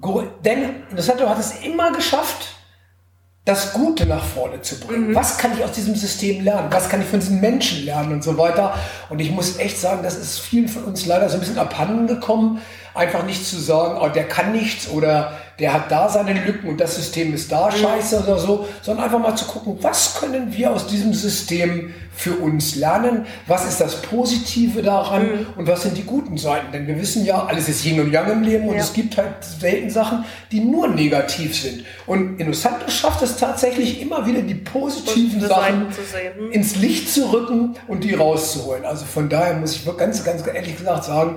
Guru, 0.00 0.22
denn 0.42 0.84
Innocento 0.90 1.28
hat 1.28 1.38
es 1.38 1.52
immer 1.62 1.92
geschafft, 1.92 2.54
das 3.44 3.72
Gute 3.72 4.06
nach 4.06 4.24
vorne 4.24 4.62
zu 4.62 4.78
bringen. 4.78 5.10
Mhm. 5.10 5.14
Was 5.14 5.36
kann 5.36 5.52
ich 5.52 5.64
aus 5.64 5.72
diesem 5.72 5.96
System 5.96 6.44
lernen? 6.44 6.68
Was 6.70 6.88
kann 6.88 7.00
ich 7.00 7.08
von 7.08 7.18
diesen 7.18 7.40
Menschen 7.40 7.84
lernen 7.84 8.12
und 8.12 8.24
so 8.24 8.38
weiter? 8.38 8.74
Und 9.08 9.18
ich 9.20 9.32
muss 9.32 9.58
echt 9.58 9.80
sagen, 9.80 10.02
das 10.02 10.16
ist 10.16 10.38
vielen 10.38 10.68
von 10.68 10.84
uns 10.84 11.06
leider 11.06 11.28
so 11.28 11.34
ein 11.34 11.40
bisschen 11.40 11.58
abhanden 11.58 12.06
gekommen, 12.06 12.60
einfach 12.94 13.24
nicht 13.24 13.44
zu 13.44 13.58
sagen, 13.58 13.98
oh, 14.00 14.08
der 14.08 14.28
kann 14.28 14.52
nichts 14.52 14.88
oder 14.88 15.32
der 15.62 15.72
hat 15.72 15.92
da 15.92 16.08
seine 16.08 16.34
Lücken 16.44 16.68
und 16.68 16.80
das 16.80 16.96
System 16.96 17.32
ist 17.32 17.52
da 17.52 17.70
scheiße 17.70 18.24
oder 18.24 18.36
so, 18.36 18.66
sondern 18.82 19.04
einfach 19.04 19.20
mal 19.20 19.36
zu 19.36 19.44
gucken, 19.44 19.78
was 19.80 20.18
können 20.18 20.52
wir 20.52 20.72
aus 20.72 20.88
diesem 20.88 21.14
System 21.14 21.94
für 22.14 22.34
uns 22.34 22.74
lernen, 22.74 23.26
was 23.46 23.66
ist 23.66 23.80
das 23.80 24.02
Positive 24.02 24.82
daran 24.82 25.22
mhm. 25.22 25.46
und 25.56 25.68
was 25.68 25.82
sind 25.82 25.96
die 25.96 26.02
guten 26.02 26.36
Seiten. 26.36 26.72
Denn 26.72 26.88
wir 26.88 27.00
wissen 27.00 27.24
ja, 27.24 27.46
alles 27.46 27.68
ist 27.68 27.84
Yin 27.84 28.00
und 28.00 28.12
Yang 28.12 28.32
im 28.32 28.42
Leben 28.42 28.68
und 28.68 28.74
ja. 28.74 28.82
es 28.82 28.92
gibt 28.92 29.16
halt 29.16 29.42
selten 29.42 29.88
Sachen, 29.88 30.24
die 30.50 30.60
nur 30.60 30.88
negativ 30.88 31.56
sind. 31.56 31.84
Und 32.06 32.40
Innocento 32.40 32.90
schafft 32.90 33.22
es 33.22 33.36
tatsächlich 33.36 34.02
immer 34.02 34.26
wieder, 34.26 34.42
die 34.42 34.54
positiven 34.54 35.40
Sachen 35.40 35.86
mhm. 36.40 36.50
ins 36.50 36.74
Licht 36.74 37.08
zu 37.08 37.32
rücken 37.32 37.76
und 37.86 38.02
die 38.02 38.14
rauszuholen. 38.14 38.84
Also 38.84 39.04
von 39.04 39.28
daher 39.28 39.54
muss 39.54 39.76
ich 39.76 39.96
ganz, 39.96 40.24
ganz 40.24 40.44
ehrlich 40.44 40.76
gesagt 40.76 41.04
sagen, 41.04 41.36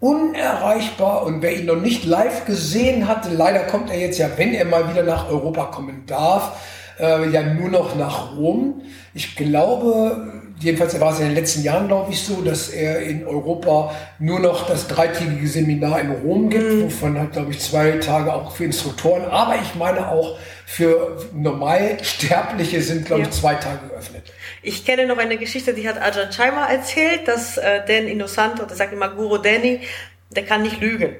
unerreichbar 0.00 1.24
und 1.24 1.42
wer 1.42 1.56
ihn 1.56 1.66
noch 1.66 1.80
nicht 1.80 2.04
live 2.04 2.44
gesehen 2.44 3.08
hatte, 3.08 3.30
leider 3.30 3.60
kommt 3.60 3.90
er 3.90 3.98
jetzt 3.98 4.18
ja, 4.18 4.30
wenn 4.36 4.54
er 4.54 4.64
mal 4.64 4.90
wieder 4.90 5.02
nach 5.02 5.28
Europa 5.28 5.64
kommen 5.66 6.04
darf, 6.06 6.52
äh, 7.00 7.28
ja 7.30 7.42
nur 7.42 7.68
noch 7.68 7.96
nach 7.96 8.36
Rom. 8.36 8.82
Ich 9.12 9.34
glaube, 9.34 10.32
jedenfalls 10.60 10.98
war 11.00 11.12
es 11.12 11.18
in 11.18 11.26
den 11.26 11.34
letzten 11.34 11.62
Jahren, 11.62 11.88
glaube 11.88 12.12
ich, 12.12 12.20
so, 12.20 12.42
dass 12.42 12.68
er 12.68 13.00
in 13.02 13.26
Europa 13.26 13.92
nur 14.20 14.38
noch 14.38 14.68
das 14.68 14.86
dreitägige 14.86 15.48
Seminar 15.48 16.00
in 16.00 16.10
Rom 16.10 16.48
gibt, 16.48 16.72
mhm. 16.72 16.84
wovon 16.84 17.18
hat, 17.18 17.32
glaube 17.32 17.50
ich, 17.50 17.58
zwei 17.58 17.92
Tage 17.92 18.32
auch 18.32 18.52
für 18.52 18.64
Instruktoren, 18.64 19.24
aber 19.24 19.56
ich 19.56 19.74
meine 19.74 20.10
auch 20.10 20.38
für 20.64 21.18
Normalsterbliche 21.34 22.82
sind, 22.82 23.06
glaube 23.06 23.22
ich, 23.22 23.30
zwei 23.30 23.54
Tage 23.54 23.88
geöffnet. 23.88 24.32
Ich 24.68 24.84
kenne 24.84 25.06
noch 25.06 25.16
eine 25.16 25.38
Geschichte, 25.38 25.72
die 25.72 25.88
hat 25.88 25.98
Ajahn 25.98 26.30
Chaima 26.30 26.66
erzählt, 26.66 27.26
dass 27.26 27.56
äh, 27.56 27.80
Dan 27.86 28.06
Innocent, 28.06 28.60
oder 28.60 28.74
sagt 28.74 28.92
immer 28.92 29.08
Guru 29.08 29.38
Danny, 29.38 29.80
der 30.28 30.44
kann 30.44 30.60
nicht 30.60 30.78
lügen. 30.78 31.16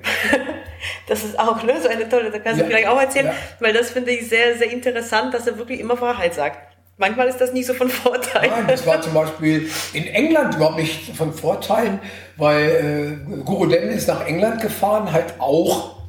das 1.09 1.25
ist 1.25 1.39
auch 1.39 1.63
ne, 1.63 1.81
so 1.81 1.89
eine 1.89 2.07
tolle, 2.07 2.31
da 2.31 2.41
kannst 2.41 2.59
ja. 2.59 2.65
du 2.65 2.71
vielleicht 2.71 2.89
auch 2.89 3.01
erzählen, 3.01 3.29
ja. 3.29 3.35
weil 3.59 3.73
das 3.73 3.89
finde 3.89 4.11
ich 4.11 4.29
sehr, 4.29 4.59
sehr 4.59 4.71
interessant, 4.71 5.33
dass 5.33 5.47
er 5.47 5.57
wirklich 5.57 5.81
immer 5.81 5.99
Wahrheit 5.99 6.35
sagt. 6.35 6.77
Manchmal 6.99 7.27
ist 7.29 7.41
das 7.41 7.55
nicht 7.55 7.65
so 7.65 7.73
von 7.73 7.89
Vorteil. 7.89 8.51
Nein, 8.51 8.67
das 8.69 8.87
war 8.87 9.01
zum 9.01 9.15
Beispiel 9.15 9.71
in 9.95 10.07
England 10.09 10.57
überhaupt 10.57 10.77
nicht 10.77 11.17
von 11.17 11.33
Vorteilen, 11.33 12.01
weil 12.37 13.23
äh, 13.33 13.43
Guru 13.45 13.65
Den 13.65 13.89
ist 13.89 14.09
nach 14.09 14.27
England 14.27 14.61
gefahren, 14.61 15.11
halt 15.11 15.37
auch, 15.39 16.03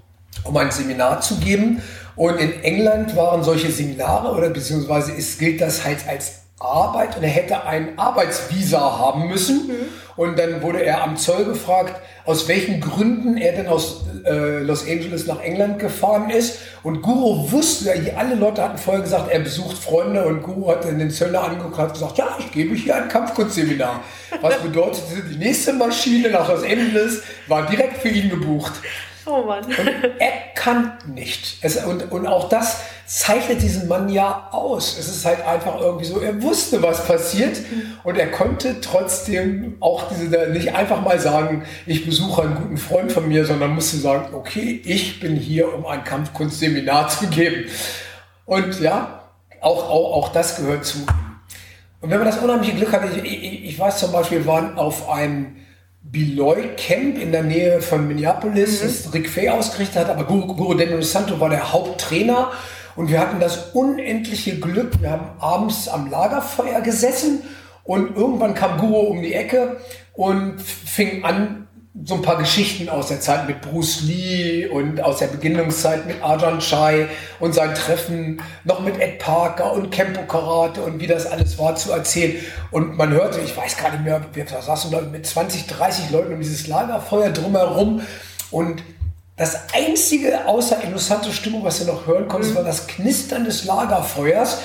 um 0.43 0.58
ein 0.58 0.71
Seminar 0.71 1.21
zu 1.21 1.39
geben. 1.39 1.82
Und 2.17 2.38
in 2.38 2.63
England 2.63 3.15
waren 3.15 3.45
solche 3.45 3.71
Seminare 3.71 4.36
oder 4.36 4.49
beziehungsweise 4.49 5.13
ist, 5.13 5.39
gilt 5.39 5.62
das 5.62 5.86
halt 5.86 5.99
als 6.06 6.48
Arbeit 6.60 7.15
und 7.15 7.24
er 7.24 7.30
hätte 7.30 7.65
ein 7.65 7.98
Arbeitsvisa 7.98 8.80
haben 8.80 9.28
müssen. 9.28 9.67
Mhm. 9.67 9.74
Und 10.17 10.38
dann 10.38 10.62
wurde 10.62 10.84
er 10.84 11.04
am 11.04 11.15
Zoll 11.15 11.45
gefragt, 11.45 12.02
aus 12.26 12.50
welchen 12.50 12.82
Gründen 12.82 13.38
er 13.38 13.54
denn 13.54 13.67
aus 13.67 14.02
äh, 14.26 14.60
Los 14.60 14.86
Angeles 14.86 15.26
nach 15.28 15.39
England 15.41 15.80
gefahren 15.80 16.30
ist. 16.30 16.60
Und 16.84 17.02
Guru 17.02 17.50
wusste, 17.52 17.93
alle 18.17 18.36
Leute 18.36 18.62
hatten 18.62 18.78
vorher 18.78 19.02
gesagt, 19.02 19.32
er 19.32 19.39
besucht 19.39 19.78
Freunde 19.78 20.26
und 20.26 20.43
Guru 20.43 20.69
hat 20.69 20.84
dann 20.84 21.00
den 21.00 21.10
Zöllner 21.10 21.43
angeguckt 21.43 21.80
und 21.80 21.93
gesagt, 21.93 22.17
ja, 22.17 22.36
ich 22.38 22.52
gebe 22.52 22.76
hier 22.76 22.95
ein 22.98 23.08
Kampfkunstseminar. 23.08 24.02
Was 24.41 24.58
bedeutete, 24.62 25.24
die 25.32 25.38
nächste 25.38 25.72
Maschine 25.72 26.30
nach 26.30 26.50
Los 26.50 26.63
Angeles 26.63 27.24
war 27.48 27.65
direkt 27.67 28.00
für 28.00 28.10
ihn 28.10 28.30
gebucht. 28.30 28.74
Oh 29.30 29.44
Mann. 29.44 29.63
Und 29.63 29.76
er 30.20 30.32
kann 30.56 30.94
nicht. 31.13 31.58
Es, 31.62 31.84
und, 31.86 32.12
und 32.12 32.26
auch 32.26 32.50
das 32.50 32.82
zeichnet 33.06 33.62
diesen 33.62 33.88
Mann 33.88 34.10
ja 34.10 34.50
aus. 34.52 34.98
Es 34.98 35.08
ist 35.08 35.26
halt 35.26 35.46
einfach 35.46 35.80
irgendwie 35.80 36.06
so, 36.06 36.20
er 36.20 36.42
wusste, 36.42 36.82
was 36.82 37.06
passiert 37.06 37.60
und 38.04 38.18
er 38.18 38.32
konnte 38.32 38.82
trotzdem 38.82 39.78
auch 39.80 40.06
diese, 40.10 40.48
nicht 40.48 40.74
einfach 40.74 41.02
mal 41.02 41.20
sagen, 41.20 41.63
ich 41.86 42.06
besuche 42.06 42.44
einen 42.44 42.56
guten 42.56 42.78
Freund 42.78 43.12
von 43.12 43.28
mir, 43.28 43.46
sondern 43.46 43.76
musste 43.76 43.98
sagen, 43.98 44.34
okay, 44.34 44.82
ich 44.84 45.20
bin 45.20 45.36
hier, 45.36 45.74
um 45.74 45.86
ein 45.86 46.04
Kampfkunstseminar 46.04 47.10
zu 47.10 47.28
geben. 47.28 47.65
Und 48.46 48.80
ja, 48.80 49.30
auch, 49.62 49.89
auch, 49.89 50.13
auch 50.18 50.30
das 50.30 50.58
gehört 50.58 50.86
zu. 50.86 51.00
Und 52.02 52.10
wenn 52.10 52.18
man 52.18 52.28
das 52.28 52.39
unheimliche 52.39 52.76
Glück 52.76 52.92
hat, 52.94 53.04
ich, 53.15 53.24
ich, 53.24 53.65
ich 53.65 53.80
weiß 53.80 54.00
zum 54.00 54.12
Beispiel, 54.12 54.39
wir 54.39 54.48
waren 54.48 54.78
auf 54.78 55.10
einem 55.10 55.58
Beloy 56.01 56.75
Camp 56.77 57.17
in 57.17 57.31
der 57.31 57.43
Nähe 57.43 57.81
von 57.81 58.07
Minneapolis, 58.07 58.81
mhm. 58.81 58.88
das 58.88 59.13
Rick 59.13 59.29
Fay 59.29 59.49
ausgerichtet 59.49 59.97
hat, 59.97 60.09
aber 60.09 60.23
Guru, 60.23 60.55
Guru 60.55 60.73
Daniel 60.73 61.03
Santo 61.03 61.39
war 61.39 61.49
der 61.49 61.71
Haupttrainer 61.71 62.51
und 62.95 63.09
wir 63.09 63.19
hatten 63.19 63.39
das 63.39 63.71
unendliche 63.73 64.59
Glück. 64.59 65.01
Wir 65.01 65.12
haben 65.12 65.29
abends 65.39 65.88
am 65.88 66.09
Lagerfeuer 66.09 66.81
gesessen 66.81 67.43
und 67.83 68.15
irgendwann 68.15 68.53
kam 68.53 68.77
Guru 68.77 69.07
um 69.07 69.21
die 69.21 69.33
Ecke 69.33 69.77
und 70.13 70.62
fing 70.62 71.23
an, 71.23 71.68
so 72.06 72.15
ein 72.15 72.21
paar 72.21 72.38
Geschichten 72.38 72.88
aus 72.88 73.08
der 73.08 73.19
Zeit 73.19 73.47
mit 73.47 73.62
Bruce 73.62 74.02
Lee 74.02 74.67
und 74.67 75.02
aus 75.02 75.17
der 75.17 75.28
Beginnungszeit 75.28 76.06
mit 76.06 76.21
Arjan 76.21 76.60
Chai 76.60 77.08
und 77.39 77.54
sein 77.54 77.73
Treffen 77.73 78.41
noch 78.63 78.80
mit 78.82 78.99
Ed 78.99 79.17
Parker 79.17 79.73
und 79.73 79.89
Kempo 79.89 80.21
Karate 80.21 80.82
und 80.82 80.99
wie 80.99 81.08
das 81.08 81.25
alles 81.25 81.58
war 81.58 81.75
zu 81.75 81.91
erzählen. 81.91 82.36
Und 82.69 82.95
man 82.95 83.12
hörte, 83.12 83.39
ich 83.41 83.58
weiß 83.58 83.78
gar 83.78 83.91
nicht 83.91 84.04
mehr, 84.04 84.21
wir 84.34 84.45
saßen 84.45 85.12
mit 85.12 85.25
20, 85.25 85.65
30 85.65 86.12
Leuten 86.12 86.34
um 86.34 86.39
dieses 86.39 86.67
Lagerfeuer 86.67 87.32
drumherum 87.32 88.02
und 88.52 88.84
das 89.36 89.73
einzige 89.73 90.47
außer 90.47 90.84
interessante 90.84 91.32
Stimmung, 91.32 91.63
was 91.63 91.80
du 91.80 91.86
noch 91.86 92.06
hören 92.06 92.28
konntest, 92.28 92.54
mhm. 92.54 92.58
war 92.58 92.63
das 92.65 92.88
Knistern 92.88 93.45
des 93.45 93.65
Lagerfeuers 93.65 94.60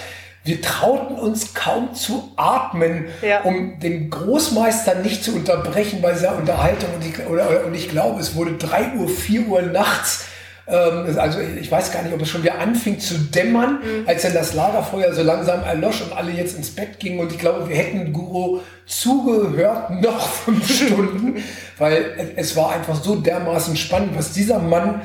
wir 0.44 0.60
trauten 0.60 1.16
uns 1.16 1.54
kaum 1.54 1.94
zu 1.94 2.32
atmen, 2.36 3.06
ja. 3.22 3.40
um 3.42 3.80
den 3.80 4.10
Großmeister 4.10 4.96
nicht 4.96 5.24
zu 5.24 5.34
unterbrechen 5.34 6.02
bei 6.02 6.12
dieser 6.12 6.36
Unterhaltung. 6.36 6.90
Und 6.94 7.04
ich, 7.04 7.26
oder, 7.26 7.64
und 7.64 7.74
ich 7.74 7.88
glaube, 7.88 8.20
es 8.20 8.34
wurde 8.34 8.52
drei 8.52 8.92
Uhr, 8.94 9.08
vier 9.08 9.48
Uhr 9.48 9.62
nachts. 9.62 10.26
Ähm, 10.66 11.18
also 11.18 11.40
ich 11.40 11.72
weiß 11.72 11.92
gar 11.92 12.02
nicht, 12.02 12.12
ob 12.12 12.20
es 12.20 12.28
schon 12.28 12.42
wieder 12.42 12.58
anfing 12.58 13.00
zu 13.00 13.14
dämmern, 13.16 13.78
mhm. 13.82 14.06
als 14.06 14.22
dann 14.22 14.34
das 14.34 14.52
Lagerfeuer 14.52 15.14
so 15.14 15.22
langsam 15.22 15.62
erlosch 15.62 16.02
und 16.02 16.12
alle 16.14 16.32
jetzt 16.32 16.58
ins 16.58 16.70
Bett 16.70 17.00
gingen. 17.00 17.20
Und 17.20 17.32
ich 17.32 17.38
glaube, 17.38 17.66
wir 17.66 17.76
hätten 17.76 18.12
Guru 18.12 18.60
zugehört 18.84 20.02
noch 20.02 20.28
fünf 20.28 20.70
Stunden, 20.76 21.42
weil 21.78 22.34
es 22.36 22.54
war 22.54 22.72
einfach 22.72 23.02
so 23.02 23.16
dermaßen 23.16 23.76
spannend, 23.78 24.10
was 24.14 24.32
dieser 24.32 24.58
Mann 24.58 25.00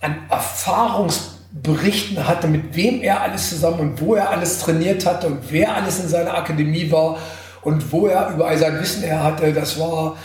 an 0.00 0.16
Erfahrungs 0.28 1.38
berichten 1.52 2.26
hatte, 2.26 2.48
mit 2.48 2.74
wem 2.74 3.02
er 3.02 3.20
alles 3.20 3.50
zusammen 3.50 3.80
und 3.80 4.00
wo 4.00 4.14
er 4.14 4.30
alles 4.30 4.58
trainiert 4.58 5.04
hatte 5.04 5.26
und 5.26 5.40
wer 5.50 5.74
alles 5.74 6.00
in 6.00 6.08
seiner 6.08 6.34
Akademie 6.34 6.90
war 6.90 7.18
und 7.62 7.92
wo 7.92 8.06
er 8.06 8.30
überall 8.30 8.56
sein 8.56 8.80
Wissen 8.80 9.02
her 9.02 9.22
hatte. 9.22 9.52
Das 9.52 9.78
war 9.78 10.16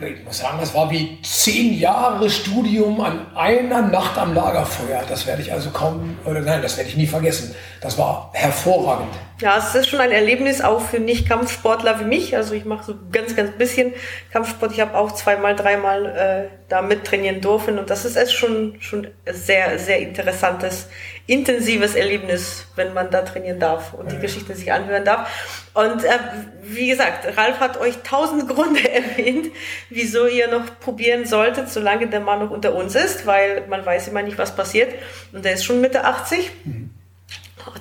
ich 0.00 0.24
muss 0.24 0.38
sagen, 0.38 0.58
das 0.60 0.74
war 0.74 0.90
wie 0.90 1.18
zehn 1.22 1.78
Jahre 1.78 2.28
Studium 2.28 3.00
an 3.00 3.34
einer 3.36 3.82
Nacht 3.82 4.18
am 4.18 4.34
Lagerfeuer. 4.34 5.02
Das 5.08 5.26
werde 5.26 5.42
ich 5.42 5.52
also 5.52 5.70
kaum, 5.70 6.18
oder 6.24 6.40
nein, 6.40 6.62
das 6.62 6.76
werde 6.76 6.90
ich 6.90 6.96
nie 6.96 7.06
vergessen. 7.06 7.54
Das 7.80 7.96
war 7.96 8.30
hervorragend. 8.34 9.14
Ja, 9.40 9.56
es 9.56 9.74
ist 9.74 9.88
schon 9.88 10.00
ein 10.00 10.10
Erlebnis 10.10 10.60
auch 10.60 10.80
für 10.80 10.98
Nicht-Kampfsportler 10.98 12.00
wie 12.00 12.04
mich. 12.04 12.36
Also 12.36 12.54
ich 12.54 12.64
mache 12.64 12.84
so 12.84 12.94
ganz, 13.12 13.36
ganz 13.36 13.52
bisschen 13.52 13.92
Kampfsport. 14.32 14.72
Ich 14.72 14.80
habe 14.80 14.96
auch 14.96 15.12
zweimal, 15.12 15.54
dreimal 15.54 16.06
äh, 16.06 16.48
da 16.68 16.82
mittrainieren 16.82 17.40
dürfen 17.40 17.78
und 17.78 17.88
das 17.88 18.04
ist 18.04 18.16
echt 18.16 18.32
schon 18.32 18.76
schon 18.80 19.06
sehr, 19.30 19.78
sehr 19.78 20.00
interessantes, 20.00 20.88
intensives 21.28 21.94
Erlebnis, 21.94 22.64
wenn 22.74 22.94
man 22.94 23.10
da 23.10 23.20
trainieren 23.20 23.60
darf 23.60 23.92
und 23.92 24.10
die 24.10 24.18
Geschichte 24.18 24.54
sich 24.54 24.72
anhören 24.72 25.04
darf. 25.04 25.30
Und 25.74 26.02
äh, 26.02 26.18
wie 26.62 26.88
gesagt, 26.88 27.36
Ralf 27.36 27.60
hat 27.60 27.78
euch 27.78 27.98
tausend 28.02 28.48
Gründe 28.54 28.90
erwähnt, 28.90 29.52
wieso 29.90 30.26
ihr 30.26 30.48
noch 30.48 30.80
probieren 30.80 31.26
solltet, 31.26 31.68
solange 31.68 32.08
der 32.08 32.20
Mann 32.20 32.40
noch 32.40 32.50
unter 32.50 32.74
uns 32.74 32.94
ist, 32.94 33.26
weil 33.26 33.66
man 33.68 33.84
weiß 33.84 34.08
immer 34.08 34.22
nicht, 34.22 34.38
was 34.38 34.56
passiert. 34.56 34.94
Und 35.32 35.44
der 35.44 35.52
ist 35.52 35.64
schon 35.64 35.82
Mitte 35.82 36.04
80. 36.04 36.50
Mhm 36.64 36.97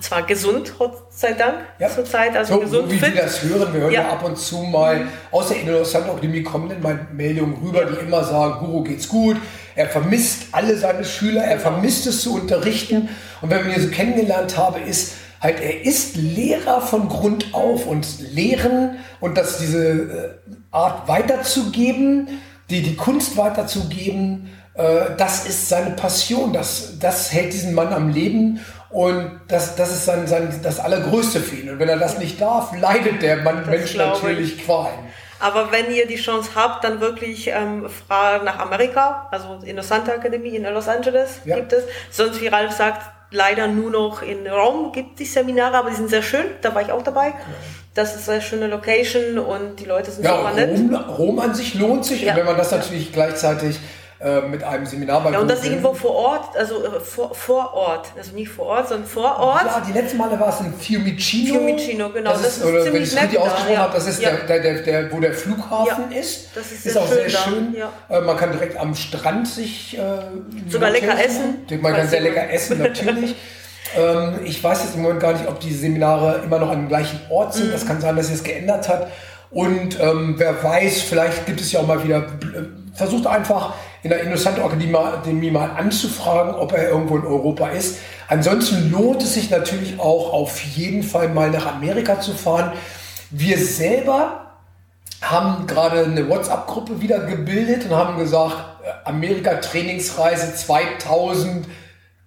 zwar 0.01 0.23
gesund, 0.23 0.73
Gott 0.77 0.93
sei 1.09 1.33
Dank, 1.33 1.55
ja. 1.79 1.89
zurzeit, 1.89 2.35
also 2.35 2.55
so, 2.55 2.59
gesund 2.59 2.89
so 2.89 2.91
wie 2.91 2.99
fit. 2.99 3.13
wir 3.15 3.23
das 3.23 3.43
hören, 3.43 3.73
wir 3.73 3.81
hören 3.81 3.93
ja, 3.93 4.03
ja 4.03 4.09
ab 4.11 4.23
und 4.23 4.37
zu 4.37 4.57
mal 4.57 5.07
aus 5.31 5.49
der 5.49 5.61
Innocent 5.61 6.09
Akademie 6.09 6.43
kommen 6.43 6.69
dann 6.69 6.81
mal 6.81 7.07
Meldungen 7.13 7.57
rüber, 7.63 7.85
die 7.85 8.05
immer 8.05 8.23
sagen, 8.23 8.65
Guru 8.65 8.83
geht's 8.83 9.07
gut, 9.07 9.37
er 9.75 9.87
vermisst 9.87 10.47
alle 10.51 10.77
seine 10.77 11.03
Schüler, 11.03 11.43
er 11.43 11.59
vermisst 11.59 12.07
es 12.07 12.21
zu 12.21 12.35
unterrichten 12.35 13.09
und 13.41 13.49
wenn 13.49 13.65
wir 13.65 13.75
ihn 13.75 13.81
so 13.81 13.89
kennengelernt 13.89 14.57
haben, 14.57 14.83
ist 14.85 15.13
halt, 15.41 15.59
er 15.59 15.83
ist 15.83 16.15
Lehrer 16.15 16.81
von 16.81 17.09
Grund 17.09 17.53
auf 17.53 17.85
und 17.85 18.07
Lehren 18.33 18.97
und 19.19 19.37
dass 19.37 19.59
diese 19.59 19.87
äh, 19.87 20.29
Art 20.71 21.07
weiterzugeben, 21.07 22.27
die, 22.69 22.81
die 22.81 22.95
Kunst 22.95 23.37
weiterzugeben, 23.37 24.49
äh, 24.77 25.15
das 25.17 25.45
ist 25.47 25.69
seine 25.69 25.91
Passion, 25.91 26.53
das, 26.53 26.99
das 26.99 27.33
hält 27.33 27.53
diesen 27.53 27.73
Mann 27.73 27.93
am 27.93 28.09
Leben 28.09 28.59
und 28.89 29.41
das, 29.47 29.75
das 29.75 29.91
ist 29.91 30.05
sein, 30.05 30.27
sein, 30.27 30.59
das 30.63 30.79
Allergrößte 30.79 31.39
für 31.39 31.55
ihn. 31.55 31.69
Und 31.69 31.79
wenn 31.79 31.89
er 31.89 31.97
das 31.97 32.17
nicht 32.17 32.39
darf, 32.39 32.71
leidet 32.77 33.21
der 33.21 33.37
Mann, 33.37 33.65
Mensch 33.69 33.95
natürlich 33.95 34.63
Qualen. 34.63 34.99
Aber 35.39 35.71
wenn 35.71 35.91
ihr 35.91 36.07
die 36.07 36.15
Chance 36.15 36.51
habt, 36.55 36.83
dann 36.83 36.99
wirklich 36.99 37.47
ähm, 37.47 37.87
Fragen 38.07 38.45
nach 38.45 38.59
Amerika, 38.59 39.27
also 39.31 39.59
in 39.63 39.75
der 39.75 39.83
Santa 39.83 40.13
Academy 40.13 40.49
in 40.49 40.63
Los 40.63 40.87
Angeles 40.87 41.41
ja. 41.45 41.57
gibt 41.57 41.73
es. 41.73 41.83
Sonst, 42.09 42.41
wie 42.41 42.47
Ralf 42.47 42.71
sagt, 42.71 43.01
leider 43.29 43.67
nur 43.67 43.91
noch 43.91 44.21
in 44.21 44.47
Rom 44.47 44.91
gibt 44.91 45.19
die 45.19 45.25
Seminare, 45.25 45.77
aber 45.77 45.89
die 45.89 45.95
sind 45.95 46.09
sehr 46.09 46.23
schön. 46.23 46.45
Da 46.61 46.73
war 46.73 46.81
ich 46.81 46.91
auch 46.91 47.03
dabei. 47.03 47.27
Ja. 47.27 47.35
Das 47.93 48.15
ist 48.15 48.29
eine 48.29 48.41
schöne 48.41 48.67
Location 48.67 49.39
und 49.39 49.79
die 49.79 49.85
Leute 49.85 50.11
sind 50.11 50.23
ja, 50.23 50.37
super 50.37 50.53
nett. 50.53 50.79
Rom 51.17 51.39
an 51.39 51.53
sich 51.53 51.73
lohnt 51.75 52.05
sich. 52.05 52.21
Ja. 52.21 52.31
Und 52.31 52.39
wenn 52.39 52.45
man 52.45 52.57
das 52.57 52.71
natürlich 52.71 53.11
gleichzeitig 53.11 53.79
äh, 54.19 54.41
mit 54.41 54.63
einem 54.63 54.85
Seminar 54.85 55.23
bei 55.23 55.31
Ja, 55.31 55.39
und 55.39 55.47
das 55.47 55.63
irgendwo 55.63 55.93
vor 55.93 56.15
Ort, 56.15 56.57
also 56.57 56.83
äh, 56.83 56.99
vor, 56.99 57.35
vor 57.35 57.73
Ort, 57.75 58.07
also 58.17 58.33
nicht 58.33 58.49
vor 58.49 58.65
Ort, 58.65 58.89
sondern 58.89 59.07
vor 59.07 59.37
Ort. 59.37 59.65
Ja, 59.65 59.83
die 59.87 59.93
letzten 59.93 60.17
Male 60.17 60.39
war 60.39 60.49
es 60.49 60.59
in 60.59 60.73
Fiumicino. 60.73 61.53
Fiumicino, 61.53 62.09
genau. 62.09 62.31
Das, 62.31 62.41
das 62.41 62.57
ist, 62.57 62.65
oder 62.65 62.85
wenn 62.85 62.95
ich 62.95 63.13
es 63.13 63.21
richtig 63.21 63.37
ausgesprochen 63.37 63.73
ja. 63.73 63.79
habe, 63.79 63.93
das 63.93 64.07
ist 64.07 64.21
ja. 64.21 64.31
der, 64.31 64.59
der, 64.59 64.81
der, 64.81 65.11
wo 65.11 65.19
der 65.19 65.33
Flughafen 65.33 66.11
ja. 66.11 66.19
ist. 66.19 66.49
Das 66.55 66.71
ist, 66.71 66.87
ist 66.87 66.97
auch 66.97 67.07
sehr 67.07 67.29
schön. 67.29 67.75
Äh, 68.09 68.21
man 68.21 68.35
kann 68.37 68.51
direkt 68.51 68.77
am 68.77 68.95
Strand 68.95 69.47
sich 69.47 69.95
äh, 69.95 70.01
sogar 70.67 70.89
lecker 70.89 71.23
essen. 71.23 71.67
Man 71.79 71.93
kann 71.93 72.09
sehr 72.09 72.21
lecker 72.21 72.49
essen, 72.49 72.79
natürlich. 72.79 73.35
ähm, 73.95 74.39
ich 74.45 74.63
weiß 74.63 74.83
jetzt 74.83 74.95
im 74.95 75.03
Moment 75.03 75.19
gar 75.19 75.33
nicht, 75.33 75.47
ob 75.47 75.59
die 75.59 75.73
Seminare 75.73 76.41
immer 76.43 76.57
noch 76.57 76.71
an 76.71 76.79
dem 76.79 76.87
gleichen 76.87 77.19
Ort 77.29 77.53
sind. 77.53 77.67
Mhm. 77.67 77.71
Das 77.71 77.85
kann 77.85 78.01
sein, 78.01 78.15
dass 78.15 78.29
sich 78.29 78.37
das 78.37 78.43
geändert 78.43 78.89
hat. 78.89 79.11
Und 79.51 79.99
ähm, 79.99 80.35
wer 80.37 80.61
weiß, 80.63 81.01
vielleicht 81.01 81.45
gibt 81.45 81.61
es 81.61 81.71
ja 81.71 81.79
auch 81.79 81.87
mal 81.87 82.03
wieder, 82.03 82.27
versucht 82.97 83.27
einfach 83.27 83.75
in 84.01 84.09
der 84.09 84.21
Innocent 84.23 84.59
Akademie 84.59 85.51
mal 85.51 85.69
anzufragen, 85.77 86.55
ob 86.55 86.73
er 86.73 86.89
irgendwo 86.89 87.17
in 87.17 87.25
Europa 87.25 87.69
ist. 87.69 87.99
Ansonsten 88.27 88.91
lohnt 88.91 89.21
es 89.21 89.35
sich 89.35 89.51
natürlich 89.51 89.99
auch 89.99 90.33
auf 90.33 90.59
jeden 90.61 91.03
Fall 91.03 91.29
mal 91.29 91.51
nach 91.51 91.67
Amerika 91.67 92.19
zu 92.19 92.33
fahren. 92.33 92.73
Wir 93.29 93.57
selber 93.59 94.47
haben 95.21 95.67
gerade 95.67 96.05
eine 96.05 96.27
WhatsApp-Gruppe 96.27 96.99
wieder 96.99 97.19
gebildet 97.19 97.85
und 97.85 97.95
haben 97.95 98.17
gesagt, 98.17 98.55
äh, 98.83 99.07
Amerika 99.07 99.55
Trainingsreise 99.55 100.55
2000 100.55 101.67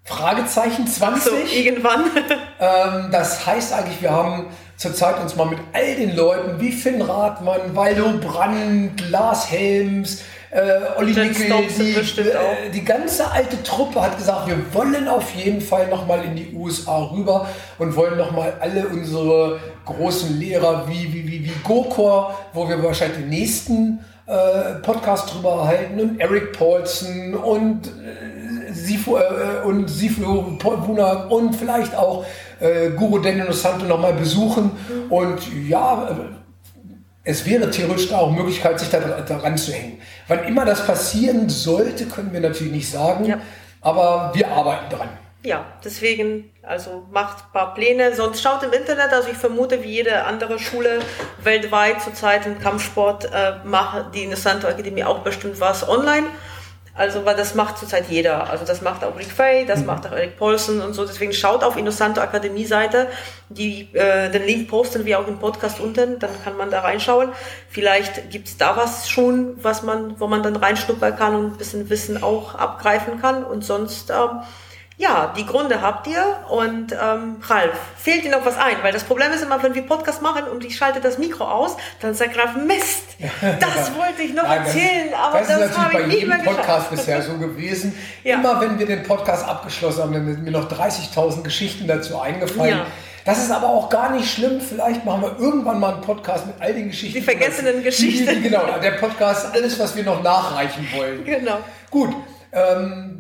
Fragezeichen 0.05 0.87
20. 0.87 1.23
So, 1.23 1.37
irgendwann. 1.57 2.05
ähm, 2.61 3.11
das 3.11 3.45
heißt 3.47 3.73
eigentlich, 3.73 4.03
wir 4.03 4.11
haben 4.11 4.47
zurzeit 4.77 5.21
uns 5.21 5.37
mal 5.37 5.47
mit 5.47 5.59
all 5.73 5.95
den 5.97 6.17
Leuten 6.17 6.61
wie 6.61 6.73
Finn 6.73 7.03
Rathmann, 7.03 7.75
Waldo 7.75 8.19
Brandt, 8.19 9.09
Lars 9.11 9.51
Helms, 9.51 10.23
äh, 10.51 10.81
Olli 10.97 11.13
Nickel, 11.13 11.53
die, 11.79 11.95
äh, 11.95 12.71
die 12.75 12.85
ganze 12.85 13.31
alte 13.31 13.63
Truppe 13.63 14.03
hat 14.03 14.19
gesagt, 14.19 14.49
wir 14.49 14.59
wollen 14.73 15.07
auf 15.07 15.33
jeden 15.35 15.61
Fall 15.61 15.89
nochmal 15.89 16.25
in 16.25 16.35
die 16.35 16.53
USA 16.55 17.05
rüber 17.05 17.47
und 17.79 17.95
wollen 17.95 18.19
nochmal 18.19 18.55
alle 18.59 18.89
unsere 18.89 19.61
großen 19.85 20.39
Lehrer 20.39 20.89
wie, 20.89 21.13
wie, 21.13 21.27
wie, 21.27 21.45
wie 21.45 21.53
Gokor, 21.63 22.37
wo 22.53 22.69
wir 22.69 22.83
wahrscheinlich 22.83 23.19
den 23.19 23.29
nächsten 23.29 24.01
äh, 24.27 24.75
Podcast 24.83 25.35
drüber 25.35 25.67
halten 25.67 26.01
und 26.01 26.21
Eric 26.21 26.59
Paulson 26.59 27.35
und 27.35 27.87
äh, 27.87 28.73
Sifu, 28.73 29.17
äh, 29.17 29.65
und 29.65 29.89
Sifu 29.89 30.59
Wuna 30.61 31.27
und 31.29 31.55
vielleicht 31.55 31.95
auch 31.95 32.25
äh, 32.61 32.91
Guru 32.91 33.19
Daniel 33.19 33.53
Santo 33.53 33.87
nochmal 33.87 34.15
besuchen. 34.15 34.65
Mhm. 34.89 35.13
Und 35.13 35.69
ja, 35.69 36.09
es 37.31 37.47
wäre 37.47 37.71
theoretisch 37.71 38.13
auch 38.13 38.31
Möglichkeit, 38.31 38.81
sich 38.81 38.91
daran, 38.91 39.25
daran 39.27 39.57
zu 39.57 39.73
hängen. 39.73 40.01
Wann 40.27 40.45
immer 40.45 40.65
das 40.65 40.85
passieren 40.85 41.49
sollte, 41.49 42.07
können 42.07 42.33
wir 42.33 42.41
natürlich 42.41 42.73
nicht 42.73 42.91
sagen, 42.91 43.25
ja. 43.25 43.39
aber 43.81 44.33
wir 44.35 44.49
arbeiten 44.49 44.95
dran. 44.95 45.09
Ja, 45.43 45.65
deswegen, 45.83 46.51
also 46.63 47.07
macht 47.11 47.39
ein 47.39 47.53
paar 47.53 47.73
Pläne, 47.75 48.15
sonst 48.15 48.43
schaut 48.43 48.63
im 48.63 48.73
Internet, 48.73 49.11
also 49.13 49.31
ich 49.31 49.39
vermute, 49.39 49.83
wie 49.83 49.89
jede 49.89 50.25
andere 50.25 50.59
Schule 50.59 50.99
weltweit 51.43 52.03
zurzeit 52.03 52.45
im 52.45 52.59
Kampfsport 52.59 53.25
äh, 53.33 53.53
macht 53.65 54.15
die 54.15 54.35
Santo 54.35 54.67
Akademie 54.67 55.05
auch 55.05 55.21
bestimmt 55.21 55.59
was 55.61 55.89
online. 55.89 56.27
Also, 57.01 57.25
weil 57.25 57.35
das 57.35 57.55
macht 57.55 57.79
zurzeit 57.79 58.11
jeder. 58.11 58.51
Also, 58.51 58.67
das 58.67 58.83
macht 58.83 59.03
auch 59.05 59.17
Rick 59.17 59.33
Fay, 59.33 59.65
das 59.65 59.81
mhm. 59.81 59.87
macht 59.87 60.07
auch 60.07 60.13
Eric 60.13 60.37
Paulson 60.37 60.83
und 60.83 60.93
so. 60.93 61.07
Deswegen 61.07 61.33
schaut 61.33 61.65
auf 61.65 61.79
Innosanto 61.79 62.21
Akademie 62.21 62.67
Seite. 62.67 63.07
Die, 63.49 63.89
äh, 63.95 64.31
den 64.31 64.45
Link 64.45 64.69
posten 64.69 65.07
wir 65.07 65.19
auch 65.19 65.27
im 65.27 65.39
Podcast 65.39 65.81
unten. 65.81 66.19
Dann 66.19 66.31
kann 66.45 66.59
man 66.59 66.71
da 66.71 66.81
reinschauen. 66.81 67.31
Vielleicht 67.71 68.31
gibt's 68.31 68.59
da 68.59 68.77
was 68.77 69.09
schon, 69.09 69.55
was 69.63 69.83
man, 69.83 70.21
wo 70.21 70.27
man 70.27 70.43
dann 70.43 70.57
reinschnuppern 70.57 71.17
kann 71.17 71.35
und 71.35 71.53
ein 71.53 71.57
bisschen 71.57 71.89
Wissen 71.89 72.23
auch 72.23 72.55
abgreifen 72.55 73.19
kann. 73.19 73.45
Und 73.45 73.65
sonst, 73.65 74.11
ähm, 74.11 74.43
ja, 75.01 75.33
die 75.35 75.47
Gründe 75.47 75.81
habt 75.81 76.07
ihr 76.09 76.23
und 76.51 76.93
ähm, 76.93 77.37
Ralf, 77.49 77.73
fehlt 77.97 78.23
dir 78.23 78.31
noch 78.31 78.45
was 78.45 78.59
ein? 78.59 78.77
Weil 78.83 78.93
das 78.93 79.05
Problem 79.05 79.33
ist 79.33 79.43
immer, 79.43 79.63
wenn 79.63 79.75
wir 79.75 79.81
Podcast 79.81 80.21
machen 80.21 80.43
und 80.45 80.63
ich 80.63 80.77
schalte 80.77 81.01
das 81.01 81.17
Mikro 81.17 81.45
aus, 81.45 81.79
dann 82.03 82.13
sagt 82.13 82.37
Ralf, 82.37 82.55
Mist, 82.67 83.17
das 83.41 83.97
wollte 83.97 84.23
ich 84.23 84.35
noch 84.35 84.43
Nein, 84.43 84.59
erzählen, 84.59 85.11
das, 85.11 85.19
aber 85.19 85.39
das, 85.39 85.49
das 85.49 85.61
ist 85.63 85.79
natürlich 85.79 86.07
bei 86.07 86.15
jedem 86.15 86.45
Podcast 86.45 86.91
bisher 86.91 87.23
so 87.23 87.39
gewesen. 87.39 87.95
Ja. 88.23 88.35
Immer 88.35 88.61
wenn 88.61 88.79
wir 88.79 88.85
den 88.85 89.03
Podcast 89.03 89.49
abgeschlossen 89.49 90.03
haben, 90.03 90.13
dann 90.13 90.27
sind 90.27 90.45
mir 90.45 90.51
noch 90.51 90.71
30.000 90.71 91.43
Geschichten 91.43 91.87
dazu 91.87 92.21
eingefallen. 92.21 92.79
Ja. 92.79 92.87
Das 93.25 93.39
ist 93.39 93.51
aber 93.51 93.69
auch 93.69 93.89
gar 93.89 94.13
nicht 94.13 94.31
schlimm. 94.31 94.61
Vielleicht 94.61 95.07
machen 95.07 95.23
wir 95.23 95.39
irgendwann 95.39 95.81
mal 95.81 95.95
einen 95.95 96.03
Podcast 96.03 96.47
mit 96.47 96.57
all 96.59 96.75
den 96.75 96.89
Geschichten. 96.89 97.19
Die 97.19 97.25
vergessenen 97.25 97.83
Geschichten. 97.83 98.43
Die, 98.43 98.43
genau, 98.43 98.79
der 98.83 98.93
Podcast, 98.93 99.55
alles, 99.55 99.79
was 99.79 99.97
wir 99.97 100.05
noch 100.05 100.23
nachreichen 100.23 100.87
wollen. 100.95 101.25
Genau. 101.25 101.61
Gut. 101.91 102.15
Ähm, 102.53 103.20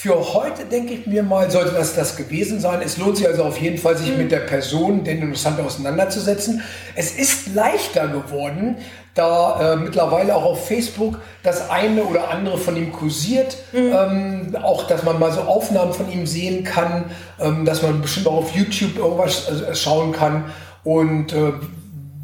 für 0.00 0.32
heute 0.32 0.64
denke 0.64 0.94
ich 0.94 1.08
mir 1.08 1.24
mal, 1.24 1.50
sollte 1.50 1.72
das 1.72 1.96
das 1.96 2.16
gewesen 2.16 2.60
sein. 2.60 2.82
Es 2.84 2.98
lohnt 2.98 3.16
sich 3.16 3.26
also 3.26 3.42
auf 3.42 3.60
jeden 3.60 3.78
Fall, 3.78 3.96
sich 3.96 4.12
mhm. 4.12 4.18
mit 4.18 4.30
der 4.30 4.38
Person, 4.38 5.02
den 5.02 5.20
Interessant 5.20 5.58
auseinanderzusetzen. 5.58 6.62
Es 6.94 7.18
ist 7.18 7.52
leichter 7.52 8.06
geworden, 8.06 8.76
da 9.16 9.72
äh, 9.72 9.76
mittlerweile 9.76 10.36
auch 10.36 10.44
auf 10.44 10.68
Facebook 10.68 11.18
das 11.42 11.68
eine 11.68 12.04
oder 12.04 12.30
andere 12.30 12.58
von 12.58 12.76
ihm 12.76 12.92
kursiert. 12.92 13.56
Mhm. 13.72 13.92
Ähm, 13.92 14.56
auch, 14.62 14.86
dass 14.86 15.02
man 15.02 15.18
mal 15.18 15.32
so 15.32 15.40
Aufnahmen 15.40 15.92
von 15.92 16.08
ihm 16.12 16.28
sehen 16.28 16.62
kann, 16.62 17.06
ähm, 17.40 17.64
dass 17.64 17.82
man 17.82 18.00
bestimmt 18.00 18.28
auch 18.28 18.36
auf 18.36 18.54
YouTube 18.54 18.98
irgendwas 18.98 19.48
äh, 19.48 19.74
schauen 19.74 20.12
kann. 20.12 20.44
Und 20.84 21.32
äh, 21.32 21.54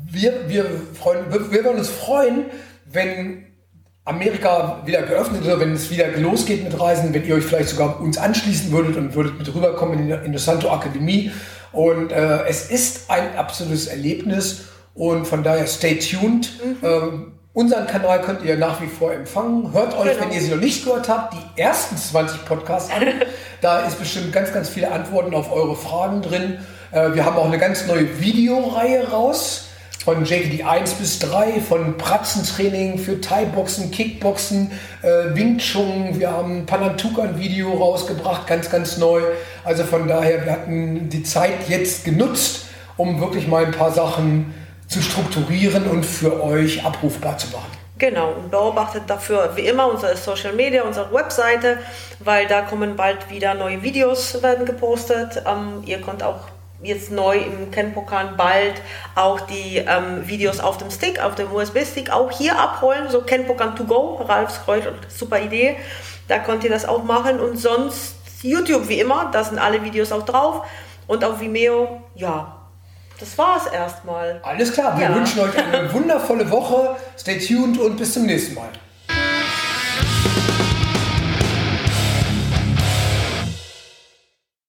wir, 0.09 0.49
wir, 0.49 0.65
freuen, 0.97 1.25
wir, 1.29 1.51
wir 1.51 1.65
würden 1.65 1.79
uns 1.79 1.89
freuen, 1.89 2.45
wenn 2.85 3.47
Amerika 4.07 4.83
wieder 4.85 5.03
geöffnet 5.03 5.45
oder 5.45 5.59
wenn 5.61 5.73
es 5.73 5.91
wieder 5.91 6.09
losgeht 6.19 6.63
mit 6.63 6.79
Reisen, 6.79 7.15
wenn 7.15 7.25
ihr 7.27 7.37
euch 7.37 7.45
vielleicht 7.45 7.71
sogar 7.71 8.01
uns 8.01 8.19
anschließen 8.19 8.71
würdet 8.71 8.97
und 8.97 9.15
würdet 9.15 9.39
mit 9.39 9.55
rüberkommen 9.55 9.99
in 9.99 10.07
die 10.09 10.13
Interessanto 10.13 10.71
Akademie. 10.71 11.33
Und 11.73 12.13
äh, 12.13 12.45
es 12.47 12.71
ist 12.71 13.11
ein 13.11 13.35
absolutes 13.37 13.87
Erlebnis 13.87 14.67
und 14.93 15.27
von 15.27 15.43
daher 15.43 15.67
stay 15.67 15.99
tuned. 15.99 16.53
Mhm. 16.63 16.77
Ähm, 16.87 17.33
unseren 17.55 17.87
Kanal 17.87 18.21
könnt 18.21 18.43
ihr 18.43 18.59
nach 18.59 18.83
wie 18.83 18.87
vor 18.89 19.13
empfangen. 19.13 19.73
Hört 19.73 19.97
euch, 19.97 20.13
genau. 20.13 20.27
wenn 20.27 20.33
ihr 20.33 20.41
sie 20.43 20.51
noch 20.51 20.61
nicht 20.61 20.85
gehört 20.85 21.09
habt, 21.09 21.35
die 21.35 21.61
ersten 21.61 21.97
20 21.97 22.45
Podcasts 22.45 22.93
an. 22.93 23.05
da 23.63 23.81
ist 23.81 23.99
bestimmt 23.99 24.33
ganz, 24.35 24.53
ganz 24.53 24.69
viele 24.69 24.93
Antworten 24.93 25.35
auf 25.35 25.51
eure 25.51 25.77
Fragen 25.77 26.21
drin. 26.21 26.59
Äh, 26.93 27.15
wir 27.15 27.25
haben 27.25 27.37
auch 27.39 27.47
eine 27.47 27.59
ganz 27.59 27.87
neue 27.87 28.21
Videoreihe 28.21 29.09
raus 29.09 29.69
von 30.05 30.23
JKD 30.23 30.65
1 30.65 30.95
bis 30.95 31.19
3, 31.21 31.61
von 31.61 31.97
Pratzentraining 31.97 32.99
für 32.99 33.23
Thai-Boxen, 33.23 33.91
Kickboxen, 33.91 34.71
äh, 35.01 35.35
Wing. 35.35 35.55
Wir 36.19 36.31
haben 36.31 36.67
Panantukan-Video 36.67 37.73
rausgebracht, 37.73 38.47
ganz, 38.47 38.71
ganz 38.71 38.99
neu. 38.99 39.23
Also 39.65 39.85
von 39.85 40.07
daher, 40.07 40.45
wir 40.45 40.53
hatten 40.53 41.09
die 41.09 41.23
Zeit 41.23 41.69
jetzt 41.69 42.05
genutzt, 42.05 42.67
um 42.99 43.19
wirklich 43.19 43.49
mal 43.49 43.65
ein 43.65 43.73
paar 43.73 43.93
Sachen 43.93 44.53
zu 44.89 45.01
strukturieren 45.01 45.87
und 45.87 46.05
für 46.05 46.43
euch 46.43 46.85
abrufbar 46.85 47.39
zu 47.39 47.47
machen. 47.49 47.71
Genau, 47.97 48.33
und 48.33 48.51
beobachtet 48.51 49.05
dafür 49.07 49.53
wie 49.55 49.63
immer 49.63 49.91
unsere 49.91 50.17
Social 50.17 50.53
Media, 50.53 50.83
unsere 50.83 51.11
Webseite, 51.15 51.79
weil 52.19 52.47
da 52.47 52.61
kommen 52.61 52.97
bald 52.97 53.31
wieder 53.31 53.55
neue 53.55 53.83
Videos 53.83 54.43
werden 54.43 54.67
gepostet. 54.67 55.43
Ähm, 55.47 55.83
ihr 55.87 56.01
könnt 56.03 56.23
auch 56.23 56.41
jetzt 56.83 57.11
neu 57.11 57.39
im 57.39 57.71
Kenpokan 57.71 58.37
bald 58.37 58.75
auch 59.15 59.41
die 59.43 59.79
ähm, 59.79 60.27
Videos 60.27 60.61
auf 60.61 60.79
dem 60.79 60.91
Stick, 60.91 61.23
auf 61.23 61.35
dem 61.35 61.53
USB-Stick 61.53 62.11
auch 62.11 62.31
hier 62.31 62.59
abholen, 62.59 63.09
so 63.09 63.23
Kenpokan 63.23 63.77
to 63.77 63.85
go, 63.85 64.17
Ralfs 64.17 64.61
Kreuz, 64.65 64.85
super 65.09 65.41
Idee. 65.41 65.77
Da 66.29 66.39
könnt 66.39 66.65
ihr 66.65 66.71
das 66.71 66.85
auch 66.85 67.05
machen 67.05 67.41
und 67.41 67.57
sonst 67.57 68.17
YouTube 68.43 68.89
wie 68.89 69.01
immer, 69.01 69.31
da 69.33 69.45
sind 69.45 69.59
alle 69.59 69.83
Videos 69.83 70.13
auch 70.13 70.25
drauf 70.25 70.67
und 71.07 71.25
auf 71.25 71.41
Vimeo, 71.41 72.03
ja, 72.15 72.57
das 73.19 73.39
war's 73.39 73.67
erstmal. 73.67 74.41
Alles 74.43 74.73
klar, 74.73 74.99
wir 74.99 75.07
ja. 75.07 75.15
wünschen 75.15 75.41
euch 75.41 75.57
eine 75.57 75.93
wundervolle 75.93 76.51
Woche. 76.51 76.97
Stay 77.17 77.39
tuned 77.39 77.79
und 77.79 77.97
bis 77.97 78.13
zum 78.13 78.27
nächsten 78.27 78.55
Mal. 78.55 78.69